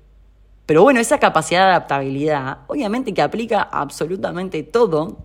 pero 0.67 0.83
bueno, 0.83 0.99
esa 0.99 1.17
capacidad 1.17 1.61
de 1.61 1.69
adaptabilidad, 1.71 2.59
obviamente 2.67 3.13
que 3.13 3.21
aplica 3.21 3.61
absolutamente 3.61 4.63
todo 4.63 5.17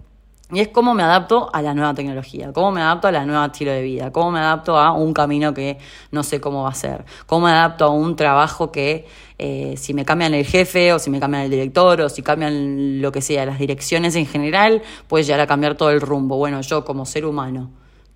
y 0.52 0.61
es 0.61 0.68
cómo 0.68 0.92
me 0.92 1.02
adapto 1.02 1.49
a 1.50 1.62
la 1.62 1.73
nueva 1.73 1.94
tecnología, 1.94 2.52
cómo 2.52 2.73
me 2.73 2.82
adapto 2.82 3.09
a 3.09 3.12
la 3.12 3.25
nueva 3.25 3.47
estilo 3.47 3.73
de 3.73 3.80
vida, 3.80 4.12
cómo 4.12 4.30
me 4.30 4.38
adapto 4.38 4.78
a 4.78 4.92
un 4.92 5.14
camino 5.14 5.54
que 5.54 5.78
no 6.11 6.23
sé 6.23 6.42
cómo 6.42 6.64
va 6.64 6.68
a 6.68 6.75
ser, 6.75 7.06
cómo 7.25 7.47
me 7.47 7.52
adapto 7.52 7.87
a 7.87 7.88
un 7.88 8.16
trabajo 8.16 8.71
que 8.71 9.06
eh, 9.38 9.75
si 9.78 9.94
me 9.94 10.04
cambian 10.04 10.35
el 10.35 10.44
jefe 10.44 10.92
o 10.92 10.99
si 10.99 11.09
me 11.09 11.21
cambian 11.21 11.44
el 11.44 11.50
director 11.50 12.02
o 12.02 12.09
si 12.11 12.23
cambian 12.23 13.00
lo 13.00 13.11
que 13.12 13.23
sea, 13.23 13.47
las 13.47 13.59
direcciones 13.59 14.14
en 14.14 14.26
general, 14.26 14.82
puede 15.09 15.25
llegar 15.25 15.40
a 15.40 15.47
cambiar 15.47 15.75
todo 15.75 15.90
el 15.90 16.02
rumbo. 16.02 16.37
Bueno, 16.37 16.61
yo 16.61 16.85
como 16.85 17.06
ser 17.06 17.25
humano, 17.25 17.71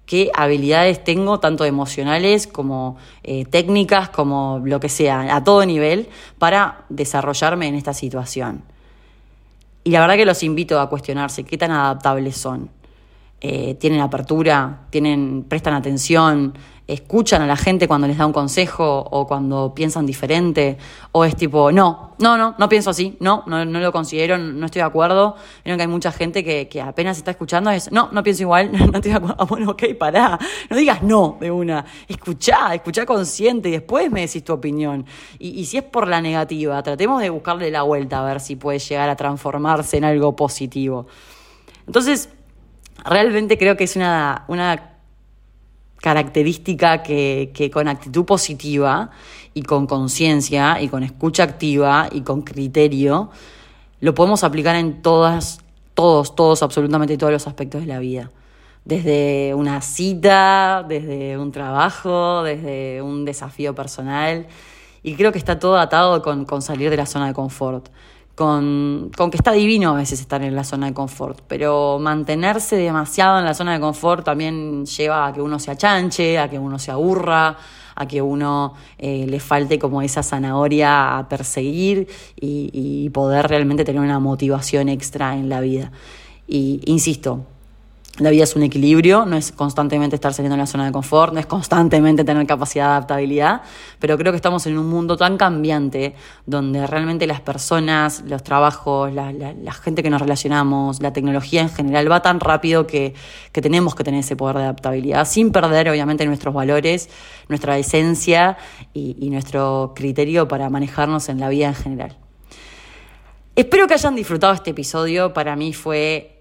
¿qué 0.04 0.30
habilidades 0.34 1.02
tengo, 1.02 1.40
tanto 1.40 1.64
emocionales 1.64 2.46
como 2.46 2.98
eh, 3.22 3.46
técnicas, 3.46 4.10
como 4.10 4.60
lo 4.62 4.78
que 4.78 4.90
sea, 4.90 5.34
a 5.34 5.42
todo 5.42 5.64
nivel, 5.64 6.10
para 6.38 6.84
desarrollarme 6.90 7.66
en 7.66 7.76
esta 7.76 7.94
situación? 7.94 8.75
Y 9.86 9.90
la 9.90 10.00
verdad 10.00 10.16
que 10.16 10.26
los 10.26 10.42
invito 10.42 10.80
a 10.80 10.88
cuestionarse 10.88 11.44
qué 11.44 11.56
tan 11.56 11.70
adaptables 11.70 12.36
son. 12.36 12.68
Eh, 13.40 13.74
tienen 13.74 14.00
apertura, 14.00 14.86
tienen, 14.90 15.44
prestan 15.46 15.74
atención, 15.74 16.54
escuchan 16.86 17.42
a 17.42 17.46
la 17.46 17.56
gente 17.56 17.88
cuando 17.88 18.06
les 18.06 18.16
da 18.16 18.26
un 18.26 18.32
consejo 18.32 19.00
o 19.10 19.26
cuando 19.26 19.74
piensan 19.74 20.06
diferente, 20.06 20.78
o 21.12 21.24
es 21.24 21.34
tipo, 21.34 21.72
no, 21.72 22.14
no, 22.18 22.38
no, 22.38 22.54
no 22.56 22.68
pienso 22.68 22.90
así, 22.90 23.16
no, 23.20 23.42
no, 23.46 23.64
no 23.64 23.80
lo 23.80 23.92
considero, 23.92 24.38
no 24.38 24.66
estoy 24.66 24.80
de 24.80 24.86
acuerdo. 24.86 25.36
Vieron 25.64 25.78
que 25.78 25.82
hay 25.82 25.88
mucha 25.88 26.12
gente 26.12 26.44
que, 26.44 26.68
que 26.68 26.80
apenas 26.80 27.18
está 27.18 27.32
escuchando 27.32 27.70
es, 27.70 27.90
no, 27.90 28.08
no 28.12 28.22
pienso 28.22 28.42
igual, 28.42 28.70
no 28.72 28.96
estoy 28.96 29.10
de 29.10 29.16
acuerdo. 29.16 29.36
Ah, 29.38 29.44
bueno, 29.44 29.72
ok, 29.72 29.82
pará, 29.98 30.38
no 30.70 30.76
digas 30.76 31.02
no 31.02 31.36
de 31.40 31.50
una, 31.50 31.84
escuchá, 32.08 32.74
escuchá 32.74 33.04
consciente 33.04 33.68
y 33.68 33.72
después 33.72 34.10
me 34.10 34.20
decís 34.22 34.44
tu 34.44 34.52
opinión. 34.52 35.04
Y, 35.38 35.60
y 35.60 35.66
si 35.66 35.78
es 35.78 35.84
por 35.84 36.08
la 36.08 36.20
negativa, 36.20 36.82
tratemos 36.82 37.20
de 37.20 37.30
buscarle 37.30 37.70
la 37.70 37.82
vuelta 37.82 38.20
a 38.20 38.24
ver 38.24 38.40
si 38.40 38.56
puede 38.56 38.78
llegar 38.78 39.10
a 39.10 39.16
transformarse 39.16 39.96
en 39.98 40.04
algo 40.04 40.36
positivo. 40.36 41.06
Entonces, 41.86 42.30
realmente 43.04 43.58
creo 43.58 43.76
que 43.76 43.84
es 43.84 43.96
una, 43.96 44.44
una 44.48 44.96
característica 46.00 47.02
que, 47.02 47.70
con 47.72 47.88
actitud 47.88 48.24
positiva 48.24 49.10
y 49.54 49.62
con 49.62 49.86
conciencia 49.86 50.80
y 50.80 50.88
con 50.88 51.02
escucha 51.02 51.42
activa 51.42 52.08
y 52.12 52.20
con 52.20 52.42
criterio 52.42 53.30
lo 54.00 54.14
podemos 54.14 54.44
aplicar 54.44 54.76
en 54.76 55.00
todas, 55.02 55.60
todos, 55.94 56.36
todos, 56.36 56.62
absolutamente 56.62 57.16
todos 57.16 57.32
los 57.32 57.46
aspectos 57.46 57.80
de 57.80 57.86
la 57.86 57.98
vida. 57.98 58.30
Desde 58.84 59.54
una 59.54 59.80
cita, 59.80 60.84
desde 60.86 61.38
un 61.38 61.50
trabajo, 61.50 62.42
desde 62.44 63.02
un 63.02 63.24
desafío 63.24 63.74
personal. 63.74 64.46
Y 65.02 65.14
creo 65.14 65.32
que 65.32 65.38
está 65.38 65.58
todo 65.58 65.78
atado 65.78 66.22
con 66.22 66.62
salir 66.62 66.90
de 66.90 66.98
la 66.98 67.06
zona 67.06 67.26
de 67.26 67.32
confort 67.32 67.88
con, 68.36 69.10
con, 69.16 69.30
que 69.30 69.38
está 69.38 69.52
divino 69.52 69.90
a 69.90 69.94
veces 69.94 70.20
estar 70.20 70.42
en 70.42 70.54
la 70.54 70.62
zona 70.62 70.86
de 70.86 70.94
confort, 70.94 71.40
pero 71.48 71.98
mantenerse 71.98 72.76
demasiado 72.76 73.38
en 73.38 73.46
la 73.46 73.54
zona 73.54 73.72
de 73.72 73.80
confort 73.80 74.24
también 74.24 74.84
lleva 74.84 75.26
a 75.26 75.32
que 75.32 75.40
uno 75.40 75.58
se 75.58 75.70
achanche, 75.70 76.38
a 76.38 76.48
que 76.48 76.58
uno 76.58 76.78
se 76.78 76.90
aburra, 76.90 77.56
a 77.94 78.06
que 78.06 78.20
uno 78.20 78.74
eh, 78.98 79.26
le 79.26 79.40
falte 79.40 79.78
como 79.78 80.02
esa 80.02 80.22
zanahoria 80.22 81.16
a 81.16 81.28
perseguir 81.30 82.08
y, 82.38 82.70
y 82.74 83.08
poder 83.08 83.48
realmente 83.48 83.84
tener 83.86 84.02
una 84.02 84.20
motivación 84.20 84.90
extra 84.90 85.34
en 85.34 85.48
la 85.48 85.62
vida. 85.62 85.90
Y 86.46 86.82
insisto, 86.84 87.46
la 88.18 88.30
vida 88.30 88.44
es 88.44 88.56
un 88.56 88.62
equilibrio, 88.62 89.26
no 89.26 89.36
es 89.36 89.52
constantemente 89.52 90.16
estar 90.16 90.32
saliendo 90.32 90.56
de 90.56 90.62
la 90.62 90.66
zona 90.66 90.86
de 90.86 90.92
confort, 90.92 91.34
no 91.34 91.40
es 91.40 91.46
constantemente 91.46 92.24
tener 92.24 92.46
capacidad 92.46 92.86
de 92.86 92.90
adaptabilidad, 92.92 93.62
pero 93.98 94.16
creo 94.16 94.32
que 94.32 94.36
estamos 94.36 94.66
en 94.66 94.78
un 94.78 94.88
mundo 94.88 95.16
tan 95.16 95.36
cambiante 95.36 96.14
donde 96.46 96.86
realmente 96.86 97.26
las 97.26 97.40
personas, 97.40 98.24
los 98.26 98.42
trabajos, 98.42 99.12
la, 99.12 99.72
gente 99.72 100.02
que 100.02 100.10
nos 100.10 100.20
relacionamos, 100.20 101.02
la 101.02 101.12
tecnología 101.12 101.60
en 101.60 101.68
general 101.68 102.10
va 102.10 102.22
tan 102.22 102.40
rápido 102.40 102.86
que, 102.86 103.14
tenemos 103.52 103.94
que 103.94 104.04
tener 104.04 104.20
ese 104.20 104.36
poder 104.36 104.56
de 104.56 104.62
adaptabilidad 104.62 105.26
sin 105.26 105.50
perder 105.50 105.88
obviamente 105.88 106.24
nuestros 106.26 106.54
valores, 106.54 107.08
nuestra 107.48 107.78
esencia 107.78 108.56
y 108.92 109.28
nuestro 109.30 109.92
criterio 109.94 110.46
para 110.46 110.70
manejarnos 110.70 111.28
en 111.28 111.40
la 111.40 111.48
vida 111.48 111.68
en 111.68 111.74
general. 111.74 112.16
Espero 113.56 113.86
que 113.86 113.94
hayan 113.94 114.14
disfrutado 114.14 114.52
este 114.52 114.72
episodio, 114.72 115.32
para 115.32 115.56
mí 115.56 115.72
fue 115.72 116.35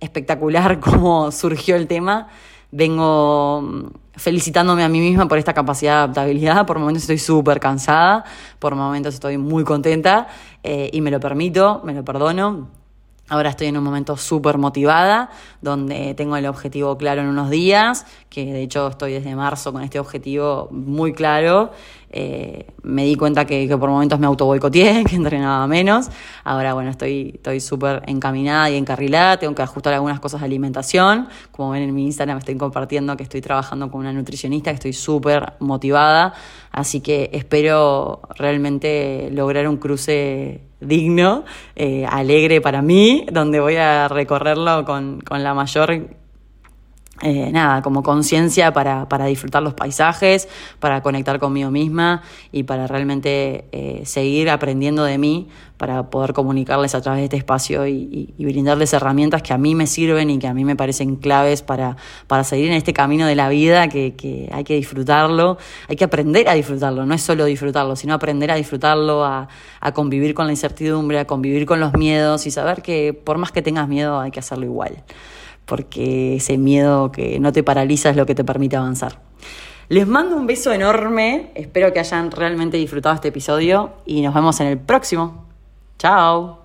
espectacular 0.00 0.80
cómo 0.80 1.30
surgió 1.30 1.76
el 1.76 1.86
tema. 1.86 2.28
Vengo 2.70 3.62
mm, 3.62 3.84
felicitándome 4.16 4.82
a 4.82 4.88
mí 4.88 5.00
misma 5.00 5.28
por 5.28 5.38
esta 5.38 5.54
capacidad 5.54 5.92
de 5.92 5.98
adaptabilidad. 5.98 6.66
Por 6.66 6.78
momentos 6.78 7.02
estoy 7.02 7.18
súper 7.18 7.60
cansada, 7.60 8.24
por 8.58 8.74
momentos 8.74 9.14
estoy 9.14 9.38
muy 9.38 9.64
contenta 9.64 10.28
eh, 10.62 10.90
y 10.92 11.00
me 11.00 11.10
lo 11.10 11.20
permito, 11.20 11.80
me 11.84 11.94
lo 11.94 12.04
perdono. 12.04 12.68
Ahora 13.28 13.50
estoy 13.50 13.66
en 13.66 13.76
un 13.76 13.82
momento 13.82 14.16
súper 14.16 14.56
motivada, 14.56 15.30
donde 15.60 16.14
tengo 16.14 16.36
el 16.36 16.46
objetivo 16.46 16.96
claro 16.96 17.22
en 17.22 17.26
unos 17.26 17.50
días, 17.50 18.06
que 18.30 18.52
de 18.52 18.62
hecho 18.62 18.86
estoy 18.86 19.14
desde 19.14 19.34
marzo 19.34 19.72
con 19.72 19.82
este 19.82 19.98
objetivo 19.98 20.68
muy 20.70 21.12
claro. 21.12 21.72
Eh, 22.10 22.66
me 22.82 23.04
di 23.04 23.16
cuenta 23.16 23.44
que, 23.44 23.68
por 23.76 23.90
momentos 23.90 24.18
me 24.18 24.26
auto 24.26 24.46
boicoteé, 24.46 25.04
que 25.08 25.16
entrenaba 25.16 25.66
menos. 25.66 26.08
Ahora, 26.44 26.74
bueno, 26.74 26.90
estoy 26.90 27.60
súper 27.60 28.02
encaminada 28.06 28.70
y 28.70 28.76
encarrilada. 28.76 29.38
Tengo 29.38 29.54
que 29.54 29.62
ajustar 29.62 29.94
algunas 29.94 30.20
cosas 30.20 30.40
de 30.40 30.46
alimentación. 30.46 31.28
Como 31.50 31.70
ven 31.70 31.82
en 31.82 31.94
mi 31.94 32.04
Instagram, 32.04 32.38
estoy 32.38 32.56
compartiendo 32.56 33.16
que 33.16 33.22
estoy 33.22 33.40
trabajando 33.40 33.90
con 33.90 34.00
una 34.00 34.12
nutricionista, 34.12 34.70
que 34.70 34.76
estoy 34.76 34.92
súper 34.92 35.54
motivada. 35.60 36.34
Así 36.72 37.00
que 37.00 37.30
espero 37.32 38.20
realmente 38.36 39.30
lograr 39.32 39.68
un 39.68 39.76
cruce 39.76 40.62
digno, 40.80 41.44
eh, 41.74 42.06
alegre 42.06 42.60
para 42.60 42.82
mí, 42.82 43.26
donde 43.32 43.60
voy 43.60 43.76
a 43.76 44.08
recorrerlo 44.08 44.84
con, 44.84 45.20
con 45.20 45.42
la 45.42 45.54
mayor 45.54 46.16
eh, 47.22 47.50
nada, 47.50 47.80
como 47.80 48.02
conciencia 48.02 48.74
para, 48.74 49.08
para, 49.08 49.24
disfrutar 49.24 49.62
los 49.62 49.72
paisajes, 49.72 50.48
para 50.80 51.00
conectar 51.00 51.38
conmigo 51.38 51.70
misma 51.70 52.22
y 52.52 52.64
para 52.64 52.86
realmente 52.86 53.64
eh, 53.72 54.02
seguir 54.04 54.50
aprendiendo 54.50 55.02
de 55.02 55.16
mí, 55.16 55.48
para 55.78 56.10
poder 56.10 56.34
comunicarles 56.34 56.94
a 56.94 57.00
través 57.00 57.20
de 57.20 57.24
este 57.24 57.36
espacio 57.38 57.86
y, 57.86 58.34
brindarles 58.38 58.92
herramientas 58.92 59.40
que 59.42 59.54
a 59.54 59.58
mí 59.58 59.74
me 59.74 59.86
sirven 59.86 60.28
y 60.28 60.38
que 60.38 60.46
a 60.46 60.52
mí 60.52 60.66
me 60.66 60.76
parecen 60.76 61.16
claves 61.16 61.62
para, 61.62 61.96
para 62.26 62.44
seguir 62.44 62.66
en 62.66 62.74
este 62.74 62.92
camino 62.92 63.26
de 63.26 63.34
la 63.34 63.48
vida, 63.48 63.88
que, 63.88 64.14
que 64.14 64.50
hay 64.52 64.64
que 64.64 64.74
disfrutarlo, 64.74 65.56
hay 65.88 65.96
que 65.96 66.04
aprender 66.04 66.50
a 66.50 66.52
disfrutarlo, 66.52 67.06
no 67.06 67.14
es 67.14 67.22
solo 67.22 67.46
disfrutarlo, 67.46 67.96
sino 67.96 68.12
aprender 68.12 68.50
a 68.50 68.56
disfrutarlo, 68.56 69.24
a, 69.24 69.48
a 69.80 69.92
convivir 69.92 70.34
con 70.34 70.46
la 70.46 70.52
incertidumbre, 70.52 71.18
a 71.18 71.26
convivir 71.26 71.64
con 71.64 71.80
los 71.80 71.94
miedos 71.94 72.46
y 72.46 72.50
saber 72.50 72.82
que 72.82 73.14
por 73.14 73.38
más 73.38 73.52
que 73.52 73.62
tengas 73.62 73.88
miedo 73.88 74.20
hay 74.20 74.30
que 74.30 74.40
hacerlo 74.40 74.66
igual 74.66 75.02
porque 75.66 76.36
ese 76.36 76.56
miedo 76.56 77.12
que 77.12 77.38
no 77.38 77.52
te 77.52 77.62
paraliza 77.62 78.10
es 78.10 78.16
lo 78.16 78.24
que 78.24 78.34
te 78.34 78.44
permite 78.44 78.76
avanzar. 78.76 79.20
Les 79.88 80.06
mando 80.06 80.36
un 80.36 80.46
beso 80.46 80.72
enorme, 80.72 81.52
espero 81.54 81.92
que 81.92 82.00
hayan 82.00 82.30
realmente 82.30 82.76
disfrutado 82.76 83.14
este 83.14 83.28
episodio 83.28 83.92
y 84.04 84.22
nos 84.22 84.34
vemos 84.34 84.58
en 84.60 84.68
el 84.68 84.78
próximo. 84.78 85.44
Chao. 85.98 86.62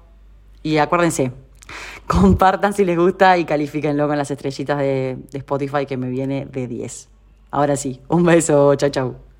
Y 0.64 0.78
acuérdense, 0.78 1.32
compartan 2.08 2.74
si 2.74 2.86
les 2.86 2.98
gusta 2.98 3.38
y 3.38 3.46
califíquenlo 3.46 4.08
con 4.08 4.18
las 4.18 4.32
estrellitas 4.32 4.80
de, 4.80 5.18
de 5.32 5.38
Spotify 5.38 5.86
que 5.86 5.98
me 5.98 6.10
viene 6.10 6.46
de 6.46 6.68
10. 6.68 7.10
Ahora 7.52 7.76
sí, 7.76 8.00
un 8.08 8.24
beso, 8.24 8.74
chao, 8.76 8.90
chao. 8.90 9.31